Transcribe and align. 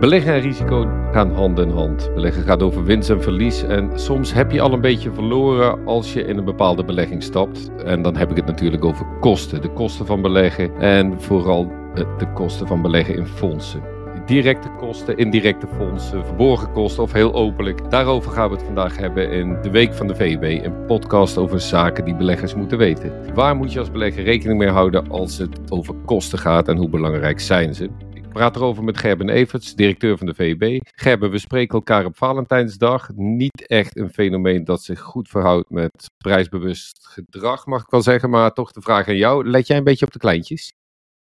Beleggen 0.00 0.32
en 0.32 0.40
risico 0.40 0.88
gaan 1.12 1.34
hand 1.34 1.58
in 1.58 1.70
hand. 1.70 2.10
Beleggen 2.14 2.42
gaat 2.42 2.62
over 2.62 2.84
winst 2.84 3.10
en 3.10 3.22
verlies. 3.22 3.62
En 3.62 3.90
soms 3.94 4.32
heb 4.32 4.50
je 4.50 4.60
al 4.60 4.72
een 4.72 4.80
beetje 4.80 5.12
verloren 5.12 5.86
als 5.86 6.12
je 6.12 6.22
in 6.22 6.38
een 6.38 6.44
bepaalde 6.44 6.84
belegging 6.84 7.22
stapt. 7.22 7.70
En 7.84 8.02
dan 8.02 8.16
heb 8.16 8.30
ik 8.30 8.36
het 8.36 8.46
natuurlijk 8.46 8.84
over 8.84 9.06
kosten. 9.20 9.62
De 9.62 9.72
kosten 9.72 10.06
van 10.06 10.22
beleggen 10.22 10.78
en 10.78 11.20
vooral 11.20 11.72
de 11.94 12.32
kosten 12.34 12.66
van 12.66 12.82
beleggen 12.82 13.14
in 13.14 13.26
fondsen. 13.26 13.82
Directe 14.26 14.68
kosten, 14.78 15.16
indirecte 15.16 15.66
fondsen, 15.76 16.26
verborgen 16.26 16.72
kosten 16.72 17.02
of 17.02 17.12
heel 17.12 17.34
openlijk. 17.34 17.90
Daarover 17.90 18.30
gaan 18.30 18.48
we 18.48 18.54
het 18.54 18.64
vandaag 18.64 18.96
hebben 18.96 19.30
in 19.30 19.56
de 19.62 19.70
Week 19.70 19.94
van 19.94 20.06
de 20.06 20.16
VB. 20.16 20.64
Een 20.64 20.86
podcast 20.86 21.38
over 21.38 21.60
zaken 21.60 22.04
die 22.04 22.16
beleggers 22.16 22.54
moeten 22.54 22.78
weten. 22.78 23.12
Waar 23.34 23.56
moet 23.56 23.72
je 23.72 23.78
als 23.78 23.90
belegger 23.90 24.22
rekening 24.22 24.58
mee 24.58 24.68
houden 24.68 25.10
als 25.10 25.38
het 25.38 25.72
over 25.72 25.94
kosten 26.04 26.38
gaat 26.38 26.68
en 26.68 26.76
hoe 26.76 26.88
belangrijk 26.88 27.40
zijn 27.40 27.74
ze? 27.74 27.90
Praat 28.32 28.56
erover 28.56 28.84
met 28.84 28.98
Gerben 28.98 29.28
Everts, 29.28 29.74
directeur 29.74 30.18
van 30.18 30.26
de 30.26 30.34
VEB. 30.34 30.80
Gerben, 30.94 31.30
we 31.30 31.38
spreken 31.38 31.74
elkaar 31.74 32.04
op 32.04 32.16
Valentijnsdag. 32.16 33.08
Niet 33.14 33.66
echt 33.66 33.96
een 33.96 34.10
fenomeen 34.10 34.64
dat 34.64 34.82
zich 34.82 35.00
goed 35.00 35.28
verhoudt 35.28 35.70
met 35.70 36.10
prijsbewust 36.18 37.06
gedrag, 37.06 37.66
mag 37.66 37.82
ik 37.82 37.90
wel 37.90 38.02
zeggen. 38.02 38.30
Maar 38.30 38.52
toch 38.52 38.72
de 38.72 38.80
vraag 38.80 39.08
aan 39.08 39.16
jou. 39.16 39.48
Let 39.48 39.66
jij 39.66 39.76
een 39.76 39.84
beetje 39.84 40.06
op 40.06 40.12
de 40.12 40.18
kleintjes? 40.18 40.72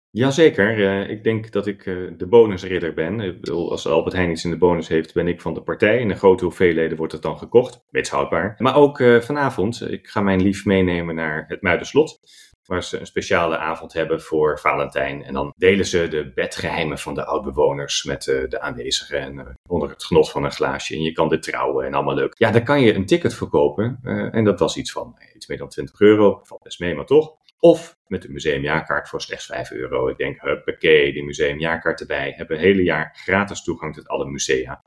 Jazeker, 0.09 0.77
uh, 0.77 1.09
ik 1.09 1.23
denk 1.23 1.51
dat 1.51 1.67
ik 1.67 1.85
uh, 1.85 2.11
de 2.17 2.27
bonusridder 2.27 2.93
ben. 2.93 3.19
Ik 3.19 3.41
bedoel, 3.41 3.71
als 3.71 3.87
Albert 3.87 4.15
Heijn 4.15 4.31
iets 4.31 4.43
in 4.43 4.51
de 4.51 4.57
bonus 4.57 4.87
heeft, 4.87 5.13
ben 5.13 5.27
ik 5.27 5.41
van 5.41 5.53
de 5.53 5.61
partij. 5.61 5.99
In 5.99 6.07
de 6.07 6.15
grote 6.15 6.43
hoeveelheden 6.43 6.97
wordt 6.97 7.13
het 7.13 7.21
dan 7.21 7.37
gekocht, 7.37 7.83
wetshoudbaar. 7.89 8.55
Maar 8.57 8.75
ook 8.75 8.99
uh, 8.99 9.21
vanavond, 9.21 9.91
ik 9.91 10.07
ga 10.07 10.21
mijn 10.21 10.41
lief 10.41 10.65
meenemen 10.65 11.15
naar 11.15 11.45
het 11.47 11.61
Muiderslot 11.61 12.19
waar 12.65 12.83
ze 12.83 12.99
een 12.99 13.05
speciale 13.05 13.57
avond 13.57 13.93
hebben 13.93 14.21
voor 14.21 14.59
Valentijn. 14.59 15.23
En 15.23 15.33
dan 15.33 15.53
delen 15.57 15.85
ze 15.85 16.07
de 16.07 16.31
bedgeheimen 16.33 16.97
van 16.99 17.13
de 17.13 17.25
oudbewoners 17.25 18.03
met 18.03 18.27
uh, 18.27 18.49
de 18.49 18.61
aanwezigen 18.61 19.19
en 19.19 19.33
uh, 19.33 19.45
onder 19.67 19.89
het 19.89 20.03
genot 20.03 20.31
van 20.31 20.43
een 20.43 20.51
glaasje. 20.51 20.95
En 20.95 21.01
je 21.01 21.11
kan 21.11 21.29
dit 21.29 21.43
trouwen 21.43 21.85
en 21.85 21.93
allemaal 21.93 22.15
leuk. 22.15 22.33
Ja, 22.37 22.51
daar 22.51 22.63
kan 22.63 22.81
je 22.81 22.93
een 22.93 23.05
ticket 23.05 23.33
voor 23.33 23.49
kopen. 23.49 23.99
Uh, 24.03 24.35
en 24.35 24.43
dat 24.43 24.59
was 24.59 24.77
iets 24.77 24.91
van 24.91 25.17
iets 25.35 25.47
meer 25.47 25.57
dan 25.57 25.69
20 25.69 25.99
euro. 25.99 26.39
Valt 26.43 26.63
best 26.63 26.79
mee, 26.79 26.95
maar 26.95 27.05
toch. 27.05 27.35
Of 27.59 27.97
met 28.07 28.25
een 28.25 28.31
museumjaarkaart 28.31 29.09
voor 29.09 29.21
slechts 29.21 29.45
5 29.45 29.71
euro. 29.71 30.07
Ik 30.07 30.17
denk, 30.17 30.41
huppakee, 30.41 31.13
die 31.13 31.23
museumjaarkaart 31.23 31.99
erbij. 31.99 32.33
Hebben 32.35 32.57
een 32.57 32.63
hele 32.63 32.83
jaar 32.83 33.19
gratis 33.23 33.63
toegang 33.63 33.95
tot 33.95 34.07
alle 34.07 34.25
musea. 34.25 34.83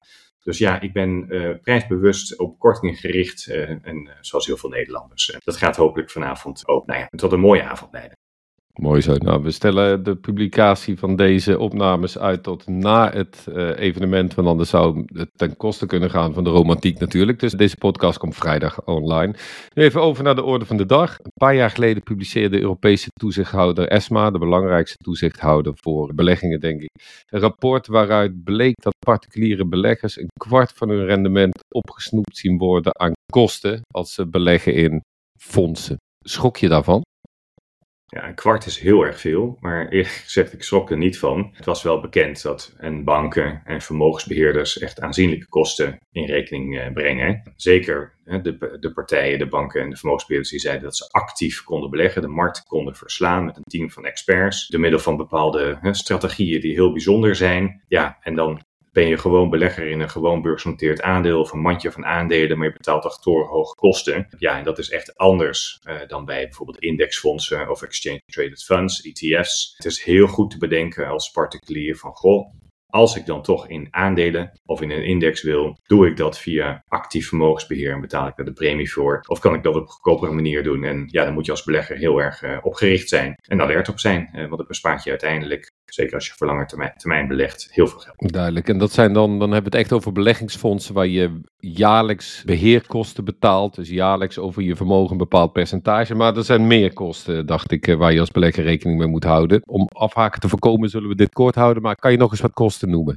Dus 0.47 0.59
ja, 0.59 0.81
ik 0.81 0.93
ben 0.93 1.27
uh, 1.29 1.55
prijsbewust 1.63 2.39
op 2.39 2.59
kortingen 2.59 2.97
gericht. 2.97 3.49
Uh, 3.49 3.69
en 3.69 4.07
uh, 4.07 4.13
zoals 4.21 4.47
heel 4.47 4.57
veel 4.57 4.71
Nederlanders. 4.71 5.37
dat 5.45 5.57
gaat 5.57 5.77
hopelijk 5.77 6.11
vanavond 6.11 6.69
ook 6.69 6.87
nou 6.87 7.01
ja, 7.01 7.07
tot 7.11 7.33
een 7.33 7.41
mooie 7.41 7.63
avond 7.63 7.93
leiden. 7.93 8.17
Mooi 8.77 9.01
zo. 9.01 9.15
Nou, 9.15 9.43
we 9.43 9.51
stellen 9.51 10.03
de 10.03 10.17
publicatie 10.17 10.99
van 10.99 11.17
deze 11.17 11.59
opnames 11.59 12.19
uit 12.19 12.43
tot 12.43 12.67
na 12.67 13.11
het 13.13 13.47
uh, 13.49 13.79
evenement, 13.79 14.35
want 14.35 14.49
anders 14.49 14.71
zou 14.71 15.05
het 15.15 15.29
ten 15.33 15.57
koste 15.57 15.87
kunnen 15.87 16.11
gaan 16.11 16.35
van 16.35 16.45
de 16.45 16.51
romantiek 16.51 16.99
natuurlijk. 16.99 17.41
Dus 17.41 17.53
deze 17.53 17.77
podcast 17.77 18.19
komt 18.19 18.35
vrijdag 18.35 18.85
online. 18.85 19.35
Even 19.75 20.03
over 20.03 20.25
naar 20.25 20.35
de 20.35 20.45
orde 20.45 20.65
van 20.65 20.77
de 20.77 20.87
dag. 20.87 21.19
Een 21.19 21.31
paar 21.35 21.55
jaar 21.55 21.71
geleden 21.71 22.03
publiceerde 22.03 22.57
de 22.57 22.63
Europese 22.63 23.09
toezichthouder 23.13 23.89
ESMA, 23.89 24.31
de 24.31 24.39
belangrijkste 24.39 24.97
toezichthouder 24.97 25.73
voor 25.77 26.15
beleggingen, 26.15 26.61
denk 26.61 26.81
ik, 26.81 26.91
een 27.27 27.41
rapport 27.41 27.87
waaruit 27.87 28.45
bleek 28.45 28.75
dat 28.83 28.95
particuliere 29.07 29.67
beleggers 29.67 30.19
een 30.19 30.31
kwart 30.41 30.73
van 30.73 30.89
hun 30.89 31.05
rendement 31.05 31.59
opgesnoept 31.75 32.37
zien 32.37 32.59
worden 32.59 32.99
aan 32.99 33.13
kosten 33.33 33.81
als 33.91 34.15
ze 34.15 34.29
beleggen 34.29 34.75
in 34.75 35.01
fondsen. 35.41 35.97
Schok 36.25 36.57
je 36.57 36.69
daarvan? 36.69 37.03
Ja, 38.09 38.29
een 38.29 38.35
kwart 38.35 38.67
is 38.67 38.79
heel 38.79 39.03
erg 39.03 39.21
veel, 39.21 39.57
maar 39.61 39.89
eerlijk 39.89 40.15
gezegd, 40.15 40.53
ik 40.53 40.63
schrok 40.63 40.91
er 40.91 40.97
niet 40.97 41.19
van. 41.19 41.51
Het 41.53 41.65
was 41.65 41.83
wel 41.83 42.01
bekend 42.01 42.43
dat 42.43 42.75
en 42.79 43.05
banken 43.05 43.63
en 43.65 43.81
vermogensbeheerders 43.81 44.79
echt 44.79 45.01
aanzienlijke 45.01 45.49
kosten 45.49 45.99
in 46.13 46.25
rekening 46.25 46.79
eh, 46.79 46.93
brengen. 46.93 47.53
Zeker 47.57 48.15
de, 48.25 48.77
de 48.81 48.93
partijen, 48.93 49.39
de 49.39 49.49
banken 49.49 49.81
en 49.81 49.91
de 49.91 49.97
vermogensbeheerders 49.97 50.53
die 50.53 50.61
zeiden 50.61 50.85
dat 50.85 50.97
ze 50.97 51.09
actief 51.11 51.63
konden 51.63 51.91
beleggen, 51.91 52.23
de 52.23 52.29
markt 52.29 52.63
konden 52.63 52.97
verslaan 52.97 53.45
met 53.45 53.57
een 53.57 53.63
team 53.63 53.91
van 53.91 54.07
experts, 54.07 54.67
door 54.67 54.81
middel 54.81 55.01
van 55.01 55.17
bepaalde 55.17 55.79
strategieën 55.91 56.61
die 56.61 56.73
heel 56.73 56.93
bijzonder 56.93 57.37
zijn. 57.37 57.83
Ja, 57.89 58.19
en 58.21 58.35
dan 58.35 58.63
ben 58.97 59.09
je 59.09 59.19
gewoon 59.19 59.51
belegger 59.51 59.87
in 59.87 60.01
een 60.01 60.11
gewoon 60.11 60.43
beursgenoteerd 60.43 61.03
aandeel 61.03 61.41
of 61.41 61.53
een 61.53 61.61
mandje 61.61 61.93
van 61.93 62.05
aandelen, 62.05 62.59
maar 62.59 62.67
je 62.67 62.73
betaalt 62.73 63.19
toch 63.23 63.49
hoge 63.49 63.75
kosten. 63.75 64.27
Ja, 64.39 64.59
en 64.59 64.65
dat 64.65 64.79
is 64.79 64.91
echt 64.91 65.17
anders 65.17 65.79
uh, 65.89 65.95
dan 66.07 66.25
bij 66.25 66.43
bijvoorbeeld 66.43 66.79
indexfondsen 66.79 67.71
of 67.71 67.83
exchange 67.83 68.23
traded 68.27 68.63
funds, 68.63 69.03
ETF's. 69.03 69.75
Het 69.77 69.87
is 69.87 70.03
heel 70.03 70.27
goed 70.27 70.51
te 70.51 70.59
bedenken 70.59 71.09
als 71.09 71.31
particulier 71.31 71.97
van 71.97 72.13
goh, 72.13 72.55
als 72.87 73.17
ik 73.17 73.27
dan 73.27 73.43
toch 73.43 73.69
in 73.69 73.89
aandelen 73.91 74.61
of 74.65 74.81
in 74.81 74.91
een 74.91 75.05
index 75.05 75.43
wil, 75.43 75.79
doe 75.87 76.07
ik 76.07 76.17
dat 76.17 76.39
via 76.39 76.83
actief 76.89 77.29
vermogensbeheer 77.29 77.93
en 77.93 78.01
betaal 78.01 78.27
ik 78.27 78.37
daar 78.37 78.47
de 78.47 78.53
premie 78.53 78.93
voor? 78.93 79.21
Of 79.27 79.39
kan 79.39 79.55
ik 79.55 79.63
dat 79.63 79.75
op 79.75 79.83
een 79.83 79.89
goedkopere 79.89 80.33
manier 80.33 80.63
doen? 80.63 80.85
En 80.85 81.05
ja, 81.07 81.25
dan 81.25 81.35
moet 81.35 81.47
je 81.47 81.51
als 81.51 81.65
belegger 81.65 81.97
heel 81.97 82.19
erg 82.19 82.43
uh, 82.43 82.59
opgericht 82.63 83.09
zijn 83.09 83.35
en 83.49 83.61
alert 83.61 83.89
op 83.89 83.99
zijn, 83.99 84.31
uh, 84.35 84.41
want 84.47 84.59
het 84.59 84.69
bespaart 84.69 85.05
je 85.05 85.11
uiteindelijk 85.11 85.71
zeker 85.87 86.15
als 86.15 86.27
je 86.27 86.33
voor 86.37 86.47
lange 86.47 86.67
termijn, 86.67 86.93
termijn, 86.97 87.29
belegt, 87.29 87.69
heel 87.71 87.87
veel 87.87 87.99
geld. 87.99 88.33
Duidelijk. 88.33 88.69
En 88.69 88.79
dat 88.79 88.93
zijn 88.93 89.13
dan, 89.13 89.39
dan 89.39 89.53
hebben 89.53 89.71
we 89.71 89.77
het 89.77 89.87
echt 89.87 89.93
over 89.93 90.13
beleggingsfondsen 90.13 90.95
waar 90.95 91.07
je 91.07 91.41
jaarlijks 91.59 92.43
beheerkosten 92.45 93.25
betaalt. 93.25 93.75
Dus 93.75 93.89
jaarlijks 93.89 94.39
over 94.39 94.63
je 94.63 94.77
vermogen 94.77 95.13
een 95.13 95.19
bepaald 95.19 95.53
percentage. 95.53 96.15
Maar 96.15 96.37
er 96.37 96.45
zijn 96.45 96.67
meer 96.67 96.93
kosten, 96.93 97.47
dacht 97.47 97.71
ik, 97.71 97.95
waar 97.99 98.13
je 98.13 98.21
als 98.21 98.31
belegger 98.31 98.65
rekening 98.65 98.99
mee 98.99 99.09
moet 99.09 99.25
houden. 99.25 99.61
Om 99.65 99.89
afhaken 99.93 100.41
te 100.41 100.49
voorkomen 100.49 100.89
zullen 100.89 101.09
we 101.09 101.15
dit 101.15 101.33
kort 101.33 101.55
houden. 101.55 101.83
Maar 101.83 101.97
kan 101.97 102.13
je 102.13 102.19
nog 102.19 102.31
eens 102.31 102.41
wat 102.41 102.53
kosten 102.53 102.91
noemen? 102.91 103.17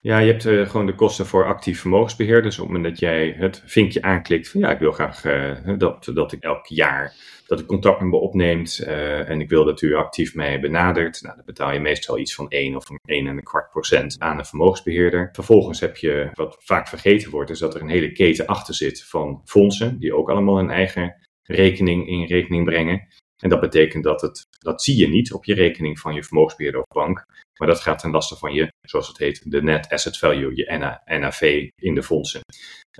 Ja, 0.00 0.18
je 0.18 0.30
hebt 0.30 0.44
uh, 0.44 0.68
gewoon 0.68 0.86
de 0.86 0.94
kosten 0.94 1.26
voor 1.26 1.46
actief 1.46 1.80
vermogensbeheer. 1.80 2.42
Dus 2.42 2.58
op 2.58 2.64
het 2.64 2.74
moment 2.74 2.92
dat 2.92 3.00
jij 3.00 3.34
het 3.38 3.62
vinkje 3.66 4.02
aanklikt 4.02 4.48
van 4.48 4.60
ja, 4.60 4.70
ik 4.70 4.78
wil 4.78 4.92
graag 4.92 5.24
uh, 5.24 5.78
dat, 5.78 6.10
dat 6.14 6.32
ik 6.32 6.42
elk 6.42 6.66
jaar 6.66 7.14
dat 7.46 7.60
ik 7.60 7.66
contact 7.66 8.00
met 8.00 8.10
me 8.10 8.16
opneemt 8.16 8.80
uh, 8.80 9.28
en 9.28 9.40
ik 9.40 9.48
wil 9.48 9.64
dat 9.64 9.82
u 9.82 9.94
actief 9.94 10.34
mij 10.34 10.60
benadert. 10.60 11.22
Nou, 11.22 11.36
dan 11.36 11.44
betaal 11.44 11.72
je 11.72 11.80
meestal 11.80 12.18
iets 12.18 12.34
van 12.34 12.48
1 12.48 12.76
of 12.76 12.84
1 13.04 13.26
en 13.26 13.36
een 13.36 13.42
kwart 13.42 13.70
procent 13.70 14.16
aan 14.18 14.38
een 14.38 14.44
vermogensbeheerder. 14.44 15.28
Vervolgens 15.32 15.80
heb 15.80 15.96
je, 15.96 16.30
wat 16.34 16.56
vaak 16.58 16.88
vergeten 16.88 17.30
wordt, 17.30 17.50
is 17.50 17.58
dat 17.58 17.74
er 17.74 17.80
een 17.80 17.88
hele 17.88 18.12
keten 18.12 18.46
achter 18.46 18.74
zit 18.74 19.04
van 19.04 19.40
fondsen, 19.44 19.98
die 19.98 20.14
ook 20.14 20.30
allemaal 20.30 20.58
een 20.58 20.70
eigen 20.70 21.16
rekening 21.42 22.08
in 22.08 22.24
rekening 22.24 22.64
brengen. 22.64 23.08
En 23.38 23.48
dat 23.48 23.60
betekent 23.60 24.04
dat 24.04 24.20
het, 24.20 24.46
dat 24.64 24.82
zie 24.82 24.96
je 24.96 25.08
niet 25.08 25.32
op 25.32 25.44
je 25.44 25.54
rekening 25.54 25.98
van 25.98 26.14
je 26.14 26.24
vermogensbeheerder 26.24 26.80
of 26.80 26.86
bank. 26.94 27.26
Maar 27.58 27.68
dat 27.68 27.80
gaat 27.80 27.98
ten 27.98 28.10
laste 28.10 28.36
van 28.36 28.52
je, 28.52 28.72
zoals 28.82 29.08
het 29.08 29.18
heet, 29.18 29.50
de 29.50 29.62
net 29.62 29.88
asset 29.88 30.18
value, 30.18 30.56
je 30.56 30.94
NAV 31.04 31.68
in 31.76 31.94
de 31.94 32.02
fondsen. 32.02 32.40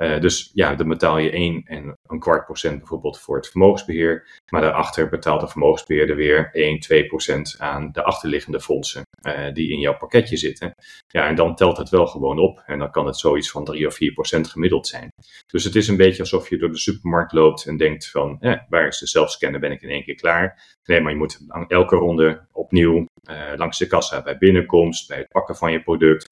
Uh, 0.00 0.20
dus 0.20 0.50
ja, 0.54 0.74
dan 0.74 0.88
betaal 0.88 1.18
je 1.18 1.30
1 1.30 1.62
en 1.64 1.96
een 2.06 2.18
kwart 2.18 2.44
procent 2.44 2.78
bijvoorbeeld 2.78 3.20
voor 3.20 3.36
het 3.36 3.48
vermogensbeheer. 3.48 4.42
Maar 4.52 4.60
daarachter 4.60 5.08
betaalt 5.08 5.40
de 5.40 5.48
vermogensbeheerder 5.48 6.16
weer 6.16 6.50
1, 6.52 6.80
2 6.80 7.06
procent 7.06 7.56
aan 7.58 7.92
de 7.92 8.02
achterliggende 8.02 8.60
fondsen 8.60 9.02
uh, 9.22 9.52
die 9.52 9.70
in 9.70 9.78
jouw 9.78 9.96
pakketje 9.96 10.36
zitten. 10.36 10.74
Ja, 11.06 11.28
en 11.28 11.34
dan 11.34 11.54
telt 11.54 11.76
het 11.76 11.88
wel 11.88 12.06
gewoon 12.06 12.38
op. 12.38 12.62
En 12.66 12.78
dan 12.78 12.90
kan 12.90 13.06
het 13.06 13.18
zoiets 13.18 13.50
van 13.50 13.64
3 13.64 13.86
of 13.86 13.94
4 13.94 14.12
procent 14.12 14.48
gemiddeld 14.48 14.86
zijn. 14.86 15.08
Dus 15.46 15.64
het 15.64 15.74
is 15.74 15.88
een 15.88 15.96
beetje 15.96 16.22
alsof 16.22 16.48
je 16.48 16.58
door 16.58 16.70
de 16.70 16.78
supermarkt 16.78 17.32
loopt 17.32 17.66
en 17.66 17.76
denkt 17.76 18.10
van, 18.10 18.36
eh, 18.40 18.58
waar 18.68 18.86
is 18.86 18.98
de 18.98 19.06
zelfscanner, 19.06 19.60
ben 19.60 19.72
ik 19.72 19.82
in 19.82 19.88
één 19.88 20.04
keer 20.04 20.14
klaar. 20.14 20.76
Nee, 20.84 21.00
maar 21.00 21.12
je 21.12 21.18
moet 21.18 21.38
elke 21.68 21.96
ronde 21.96 22.46
opnieuw 22.52 23.06
uh, 23.30 23.52
langs 23.56 23.78
de 23.78 23.86
kassa 23.86 24.22
bij 24.22 24.38
binnenkomst, 24.38 25.08
bij 25.08 25.18
het 25.18 25.28
pakken 25.28 25.56
van 25.56 25.72
je 25.72 25.82
product, 25.82 26.26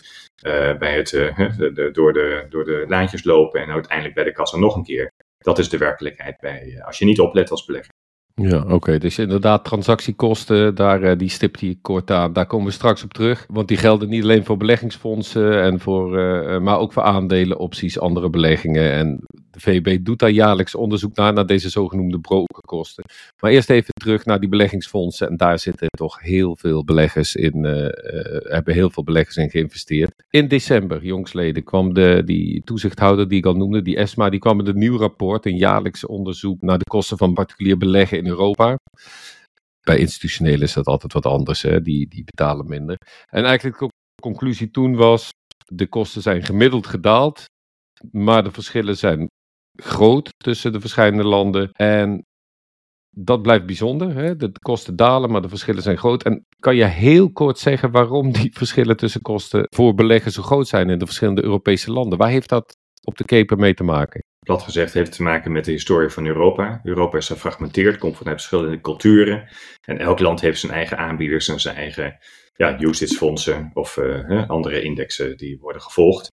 uh, 0.47 0.79
bij 0.79 0.97
het 0.97 1.13
uh, 1.39 1.57
de, 1.57 1.89
door, 1.93 2.13
de, 2.13 2.47
door 2.49 2.65
de 2.65 2.85
lijntjes 2.89 3.25
lopen 3.25 3.61
en 3.61 3.71
uiteindelijk 3.71 4.15
bij 4.15 4.25
de 4.25 4.33
kassa 4.33 4.59
nog 4.59 4.77
een 4.77 4.85
keer. 4.85 5.13
Dat 5.39 5.59
is 5.59 5.69
de 5.69 5.79
werkelijkheid 5.79 6.41
bij, 6.41 6.83
als 6.85 6.99
je 6.99 7.05
niet 7.05 7.21
oplet 7.21 7.51
als 7.51 7.65
belegger. 7.65 7.93
Ja, 8.35 8.65
oké. 8.69 8.99
Dus 8.99 9.19
inderdaad, 9.19 9.65
transactiekosten, 9.65 10.75
daar, 10.75 11.03
uh, 11.03 11.19
die 11.19 11.29
stipt 11.29 11.61
hij 11.61 11.79
kort 11.81 12.11
aan. 12.11 12.33
Daar 12.33 12.47
komen 12.47 12.67
we 12.67 12.73
straks 12.73 13.03
op 13.05 13.13
terug. 13.13 13.47
Want 13.49 13.69
die 13.69 13.77
gelden 13.77 14.09
niet 14.09 14.23
alleen 14.23 14.45
voor 14.45 14.57
beleggingsfondsen, 14.57 15.63
en 15.63 15.81
voor, 15.81 16.19
uh, 16.19 16.59
maar 16.61 16.79
ook 16.79 16.93
voor 16.93 17.03
aandelen, 17.03 17.59
opties, 17.59 17.99
andere 17.99 18.31
beleggingen. 18.31 18.93
En 18.93 19.21
de 19.51 19.61
VB 19.61 20.05
doet 20.05 20.19
daar 20.19 20.31
jaarlijks 20.31 20.75
onderzoek 20.75 21.17
naar, 21.17 21.33
naar 21.33 21.47
deze 21.47 21.69
zogenoemde 21.69 22.21
brokerkosten. 22.21 23.05
Maar 23.41 23.51
eerst 23.51 23.71
even 23.71 23.95
terug 23.95 24.25
naar 24.25 24.41
die 24.41 24.49
beleggingsfondsen. 24.49 25.29
En 25.29 25.37
daar 25.37 25.59
zitten 25.59 25.89
toch 25.91 26.21
heel 26.21 26.57
veel 26.57 26.85
beleggers 26.85 27.35
in, 27.37 27.65
uh, 27.65 27.73
hebben 28.53 28.75
heel 28.75 28.91
veel 28.91 29.05
beleggers 29.05 29.37
in 29.37 29.51
geïnvesteerd. 29.51 30.13
In 30.31 30.49
december, 30.49 31.05
jongsleden, 31.05 31.65
kwam 31.65 31.95
de, 31.95 32.23
die 32.25 32.63
toezichthouder 32.65 33.29
die 33.29 33.39
ik 33.39 33.47
al 33.47 33.57
noemde, 33.57 33.83
die 33.83 33.97
ESMA, 33.97 34.31
die 34.31 34.41
kwam 34.41 34.57
met 34.57 34.69
een 34.69 34.79
nieuw 34.79 34.97
rapport, 34.97 35.47
een 35.47 35.57
jaarlijks 35.57 36.07
onderzoek 36.07 36.61
naar 36.61 36.79
de 36.79 36.85
kosten 36.89 37.17
van 37.17 37.35
particulier 37.35 37.79
beleggen 37.79 38.19
in 38.23 38.31
Europa. 38.31 38.77
Bij 39.81 39.99
institutionelen 39.99 40.61
is 40.61 40.73
dat 40.73 40.87
altijd 40.87 41.13
wat 41.13 41.27
anders, 41.27 41.63
hè? 41.63 41.81
Die, 41.81 42.09
die 42.09 42.25
betalen 42.25 42.67
minder. 42.67 42.97
En 43.31 43.45
eigenlijk 43.45 43.79
de 43.79 43.89
conclusie 44.23 44.71
toen 44.71 44.97
was, 44.97 45.31
de 45.67 45.87
kosten 45.87 46.23
zijn 46.23 46.43
gemiddeld 46.43 46.87
gedaald, 46.87 47.45
maar 48.11 48.45
de 48.45 48.51
verschillen 48.51 48.97
zijn 48.97 49.27
groot 49.83 50.29
tussen 50.45 50.73
de 50.73 50.81
verschillende 50.81 51.25
landen. 51.25 51.71
En 51.73 52.23
dat 53.17 53.43
blijft 53.43 53.67
bijzonder. 53.67 54.15
Hè? 54.15 54.37
De 54.37 54.53
kosten 54.53 54.97
dalen, 54.97 55.31
maar 55.31 55.43
de 55.43 55.49
verschillen 55.49 55.83
zijn 55.83 55.99
groot. 55.99 56.23
En 56.23 56.45
kan 56.59 56.77
je 56.77 56.85
heel 56.85 57.33
kort 57.33 57.59
zeggen 57.59 57.91
waarom 57.91 58.33
die 58.33 58.53
verschillen 58.63 58.97
tussen 58.97 59.21
kosten 59.21 59.67
voor 59.75 59.95
beleggen 59.95 60.33
zo 60.33 60.43
groot 60.43 60.69
zijn 60.69 60.91
in 60.91 60.99
de 60.99 61.07
verschillende 61.07 61.43
Europese 61.43 61.93
landen? 61.93 62.19
Waar 62.19 62.31
heeft 62.31 62.49
dat 62.49 62.77
op 63.05 63.17
de 63.17 63.25
keper 63.25 63.57
mee 63.57 63.75
te 63.75 63.85
maken? 63.85 64.23
Plat 64.47 64.63
gezegd 64.63 64.93
heeft 64.93 65.13
te 65.13 65.23
maken 65.23 65.53
met 65.53 65.65
de 65.65 65.71
historie 65.71 66.09
van 66.09 66.27
Europa. 66.27 66.81
Europa 66.85 67.17
is 67.17 67.27
gefragmenteerd, 67.27 67.99
komt 67.99 68.17
vanuit 68.17 68.37
verschillende 68.37 68.81
culturen. 68.81 69.49
En 69.81 69.99
elk 69.99 70.19
land 70.19 70.41
heeft 70.41 70.61
zijn 70.61 70.73
eigen 70.73 70.99
aanbieders 70.99 71.49
en 71.49 71.61
zijn 71.61 71.77
eigen 71.77 72.19
ja, 72.55 72.81
usage-fondsen 72.81 73.71
of 73.75 73.97
uh, 73.97 74.49
andere 74.49 74.83
indexen 74.83 75.37
die 75.37 75.59
worden 75.59 75.83
gevolgd. 75.83 76.31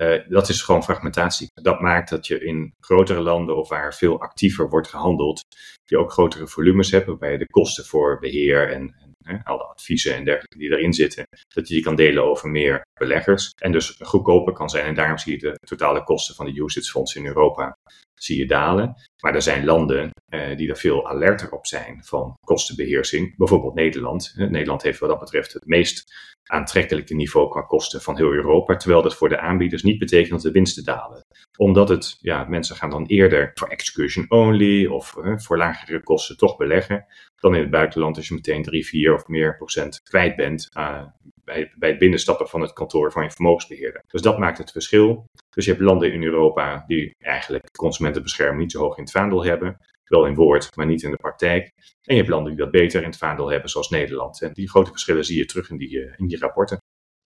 Uh, 0.00 0.28
dat 0.28 0.48
is 0.48 0.62
gewoon 0.62 0.84
fragmentatie. 0.84 1.50
Dat 1.54 1.80
maakt 1.80 2.10
dat 2.10 2.26
je 2.26 2.44
in 2.44 2.74
grotere 2.80 3.20
landen 3.20 3.56
of 3.56 3.68
waar 3.68 3.94
veel 3.94 4.20
actiever 4.20 4.68
wordt 4.68 4.88
gehandeld, 4.88 5.42
je 5.84 5.98
ook 5.98 6.12
grotere 6.12 6.46
volumes 6.46 6.90
hebt, 6.90 7.06
waarbij 7.06 7.36
de 7.36 7.46
kosten 7.46 7.84
voor 7.84 8.18
beheer 8.18 8.72
en, 8.72 8.94
en 9.30 9.42
alle 9.42 9.62
adviezen 9.62 10.14
en 10.14 10.24
dergelijke 10.24 10.58
die 10.58 10.70
erin 10.70 10.92
zitten, 10.92 11.26
dat 11.54 11.68
je 11.68 11.74
die 11.74 11.82
kan 11.82 11.96
delen 11.96 12.24
over 12.24 12.48
meer 12.48 12.86
beleggers 13.00 13.50
en 13.58 13.72
dus 13.72 13.96
goedkoper 13.98 14.52
kan 14.52 14.68
zijn. 14.68 14.86
En 14.86 14.94
daarom 14.94 15.18
zie 15.18 15.32
je 15.32 15.38
de 15.38 15.58
totale 15.66 16.04
kosten 16.04 16.34
van 16.34 16.46
de 16.46 16.62
usage-fondsen 16.62 17.20
in 17.20 17.26
Europa 17.26 17.76
zie 18.14 18.38
je 18.38 18.46
dalen. 18.46 18.94
Maar 19.22 19.34
er 19.34 19.42
zijn 19.42 19.64
landen 19.64 20.10
eh, 20.32 20.56
die 20.56 20.68
er 20.68 20.76
veel 20.76 21.08
alerter 21.08 21.50
op 21.50 21.66
zijn 21.66 22.04
van 22.04 22.34
kostenbeheersing. 22.46 23.36
Bijvoorbeeld 23.36 23.74
Nederland. 23.74 24.32
Nederland 24.36 24.82
heeft 24.82 24.98
wat 24.98 25.08
dat 25.08 25.20
betreft 25.20 25.52
het 25.52 25.66
meest 25.66 26.14
aantrekkelijke 26.50 27.14
niveau 27.14 27.50
qua 27.50 27.60
kosten 27.60 28.00
van 28.00 28.16
heel 28.16 28.32
Europa. 28.32 28.76
Terwijl 28.76 29.02
dat 29.02 29.16
voor 29.16 29.28
de 29.28 29.38
aanbieders 29.38 29.82
niet 29.82 29.98
betekent 29.98 30.30
dat 30.30 30.42
de 30.42 30.50
winsten 30.50 30.84
dalen. 30.84 31.24
Omdat 31.56 31.88
het, 31.88 32.16
ja, 32.20 32.44
mensen 32.44 32.76
gaan 32.76 32.90
dan 32.90 33.06
eerder 33.06 33.50
voor 33.54 33.68
excursion 33.68 34.30
only 34.30 34.86
of 34.86 35.14
voor 35.36 35.56
lagere 35.56 36.02
kosten 36.02 36.36
toch 36.36 36.56
beleggen. 36.56 37.06
Dan 37.40 37.54
in 37.54 37.60
het 37.60 37.70
buitenland 37.70 38.16
als 38.16 38.28
je 38.28 38.34
meteen 38.34 38.62
3, 38.62 38.86
4 38.86 39.14
of 39.14 39.28
meer 39.28 39.56
procent 39.56 40.00
kwijt 40.02 40.36
bent 40.36 40.68
uh, 40.78 41.02
bij, 41.44 41.72
bij 41.76 41.88
het 41.88 41.98
binnenstappen 41.98 42.48
van 42.48 42.60
het 42.60 42.72
kantoor 42.72 43.12
van 43.12 43.22
je 43.22 43.30
vermogensbeheerder. 43.30 44.02
Dus 44.06 44.22
dat 44.22 44.38
maakt 44.38 44.58
het 44.58 44.72
verschil. 44.72 45.26
Dus 45.50 45.64
je 45.64 45.70
hebt 45.70 45.82
landen 45.82 46.12
in 46.12 46.22
Europa 46.22 46.84
die 46.86 47.14
eigenlijk 47.18 47.70
consumentenbescherming 47.76 48.60
niet 48.60 48.72
zo 48.72 48.78
hoog 48.78 48.96
in 48.96 49.02
het 49.02 49.12
vaandel 49.12 49.44
hebben. 49.44 49.78
Wel 50.10 50.26
in 50.26 50.34
woord, 50.34 50.76
maar 50.76 50.86
niet 50.86 51.02
in 51.02 51.10
de 51.10 51.16
praktijk. 51.16 51.72
En 52.02 52.14
je 52.14 52.20
hebt 52.20 52.28
landen 52.28 52.52
die 52.52 52.60
dat 52.60 52.70
beter 52.70 53.02
in 53.02 53.08
het 53.08 53.16
vaandel 53.16 53.50
hebben, 53.50 53.70
zoals 53.70 53.88
Nederland. 53.88 54.42
En 54.42 54.52
die 54.52 54.68
grote 54.68 54.90
verschillen 54.90 55.24
zie 55.24 55.38
je 55.38 55.44
terug 55.44 55.70
in 55.70 55.76
die, 55.76 56.00
eh, 56.00 56.14
in 56.16 56.26
die 56.26 56.38
rapporten. 56.38 56.78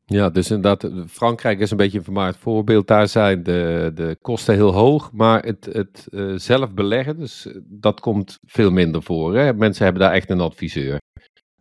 Ja, 0.06 0.30
dus 0.30 0.52
inderdaad, 0.52 0.92
Frankrijk 1.10 1.60
is 1.60 1.72
een 1.72 1.78
beetje 1.78 1.98
een 1.98 2.04
vermaard 2.04 2.38
voorbeeld. 2.38 2.88
Daar 2.88 3.08
zijn 3.08 3.44
de, 3.44 3.92
de 3.96 4.18
kosten 4.22 4.54
heel 4.54 4.74
hoog, 4.74 5.12
maar 5.12 5.44
het, 5.46 5.66
het 5.66 6.08
uh, 6.10 6.38
zelf 6.38 6.74
beleggen, 6.74 7.20
dus 7.20 7.46
eh, 7.46 7.56
dat 7.64 8.00
komt 8.00 8.38
veel 8.46 8.72
minder 8.72 9.04
voor. 9.04 9.36
Hè? 9.36 9.54
Mensen 9.54 9.84
hebben 9.84 10.02
daar 10.02 10.14
echt 10.14 10.30
een 10.30 10.42
adviseur. 10.42 10.98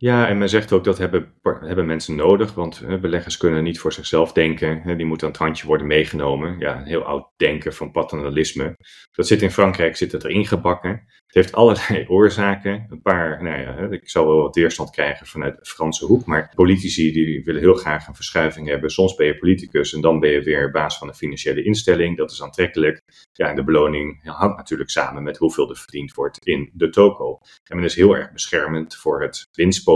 Ja, 0.03 0.27
en 0.27 0.37
men 0.37 0.49
zegt 0.49 0.71
ook 0.71 0.83
dat 0.83 0.97
hebben, 0.97 1.33
hebben 1.41 1.85
mensen 1.85 2.15
nodig, 2.15 2.53
want 2.53 2.81
beleggers 3.01 3.37
kunnen 3.37 3.63
niet 3.63 3.79
voor 3.79 3.93
zichzelf 3.93 4.31
denken. 4.31 4.97
Die 4.97 5.05
moeten 5.05 5.27
aan 5.27 5.33
het 5.33 5.41
randje 5.41 5.67
worden 5.67 5.87
meegenomen. 5.87 6.59
Ja, 6.59 6.77
een 6.77 6.85
heel 6.85 7.03
oud 7.03 7.31
denken 7.35 7.73
van 7.73 7.91
paternalisme. 7.91 8.77
Dat 9.11 9.27
zit 9.27 9.41
in 9.41 9.51
Frankrijk, 9.51 9.95
zit 9.95 10.11
het 10.11 10.23
erin 10.23 10.45
gebakken. 10.45 10.91
Het 11.25 11.35
heeft 11.35 11.53
allerlei 11.53 12.05
oorzaken. 12.17 12.85
Een 12.89 13.01
paar, 13.01 13.43
nou 13.43 13.59
ja, 13.61 13.91
ik 13.91 14.09
zal 14.09 14.27
wel 14.27 14.41
wat 14.41 14.55
weerstand 14.55 14.89
krijgen 14.89 15.25
vanuit 15.25 15.57
de 15.57 15.65
Franse 15.65 16.05
hoek. 16.05 16.25
Maar 16.25 16.51
politici 16.55 17.11
die 17.11 17.43
willen 17.43 17.61
heel 17.61 17.73
graag 17.73 18.07
een 18.07 18.15
verschuiving 18.15 18.67
hebben. 18.67 18.89
Soms 18.89 19.15
ben 19.15 19.25
je 19.25 19.37
politicus 19.37 19.93
en 19.93 20.01
dan 20.01 20.19
ben 20.19 20.29
je 20.29 20.41
weer 20.41 20.71
baas 20.71 20.97
van 20.97 21.07
een 21.07 21.13
financiële 21.13 21.63
instelling. 21.63 22.17
Dat 22.17 22.31
is 22.31 22.43
aantrekkelijk. 22.43 23.01
Ja, 23.33 23.49
en 23.49 23.55
de 23.55 23.63
beloning 23.63 24.23
hangt 24.23 24.57
natuurlijk 24.57 24.89
samen 24.89 25.23
met 25.23 25.37
hoeveel 25.37 25.69
er 25.69 25.77
verdiend 25.77 26.13
wordt 26.13 26.45
in 26.45 26.71
de 26.73 26.89
toko. 26.89 27.39
En 27.63 27.75
men 27.75 27.85
is 27.85 27.95
heel 27.95 28.15
erg 28.15 28.31
beschermend 28.31 28.95
voor 28.95 29.21
het 29.21 29.47
winstpotentieel 29.51 29.91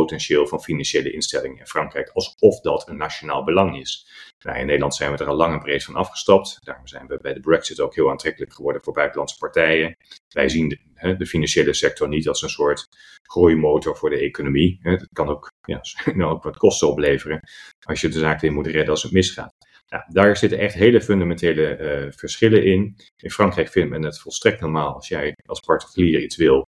van 0.47 0.61
financiële 0.61 1.11
instellingen 1.11 1.57
in 1.57 1.67
Frankrijk. 1.67 2.09
Alsof 2.09 2.59
dat 2.59 2.87
een 2.87 2.97
nationaal 2.97 3.43
belang 3.43 3.79
is. 3.79 4.07
Nou, 4.39 4.59
in 4.59 4.65
Nederland 4.65 4.95
zijn 4.95 5.11
we 5.11 5.17
er 5.17 5.27
al 5.27 5.35
lang 5.35 5.53
en 5.53 5.59
breed 5.59 5.83
van 5.83 5.95
afgestapt. 5.95 6.57
Daarom 6.63 6.87
zijn 6.87 7.07
we 7.07 7.19
bij 7.21 7.33
de 7.33 7.39
Brexit 7.39 7.79
ook 7.79 7.95
heel 7.95 8.09
aantrekkelijk 8.09 8.53
geworden 8.53 8.83
voor 8.83 8.93
buitenlandse 8.93 9.37
partijen. 9.37 9.97
Wij 10.29 10.49
zien 10.49 10.69
de, 10.69 11.15
de 11.17 11.25
financiële 11.25 11.73
sector 11.73 12.07
niet 12.07 12.27
als 12.27 12.41
een 12.41 12.49
soort 12.49 12.87
groeimotor 13.23 13.97
voor 13.97 14.09
de 14.09 14.19
economie. 14.19 14.79
Het 14.81 15.07
kan 15.13 15.27
ook, 15.27 15.51
ja, 15.61 15.81
nou 16.13 16.31
ook 16.31 16.43
wat 16.43 16.57
kosten 16.57 16.87
opleveren 16.87 17.39
als 17.87 18.01
je 18.01 18.09
de 18.09 18.19
zaak 18.19 18.41
weer 18.41 18.53
moet 18.53 18.67
redden 18.67 18.89
als 18.89 19.03
het 19.03 19.11
misgaat. 19.11 19.53
Nou, 19.89 20.03
daar 20.07 20.37
zitten 20.37 20.59
echt 20.59 20.73
hele 20.73 21.01
fundamentele 21.01 21.77
uh, 21.77 22.11
verschillen 22.11 22.65
in. 22.65 22.95
In 23.17 23.31
Frankrijk 23.31 23.67
vindt 23.67 23.89
men 23.89 24.03
het 24.03 24.19
volstrekt 24.19 24.61
normaal 24.61 24.93
als 24.93 25.07
jij 25.07 25.35
als 25.45 25.59
particulier 25.59 26.21
iets 26.21 26.35
wil. 26.35 26.65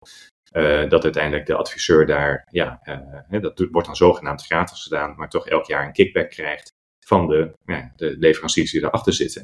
Uh, 0.53 0.89
dat 0.89 1.03
uiteindelijk 1.03 1.45
de 1.45 1.55
adviseur 1.55 2.05
daar, 2.05 2.47
ja, 2.51 2.79
uh, 3.29 3.41
dat 3.41 3.67
wordt 3.71 3.87
dan 3.87 3.95
zogenaamd 3.95 4.45
gratis 4.45 4.83
gedaan, 4.83 5.15
maar 5.15 5.29
toch 5.29 5.47
elk 5.47 5.65
jaar 5.65 5.85
een 5.85 5.91
kickback 5.91 6.29
krijgt 6.29 6.71
van 7.05 7.27
de, 7.27 7.53
ja, 7.65 7.93
de 7.95 8.15
leveranciers 8.17 8.71
die 8.71 8.83
erachter 8.83 9.13
zitten. 9.13 9.43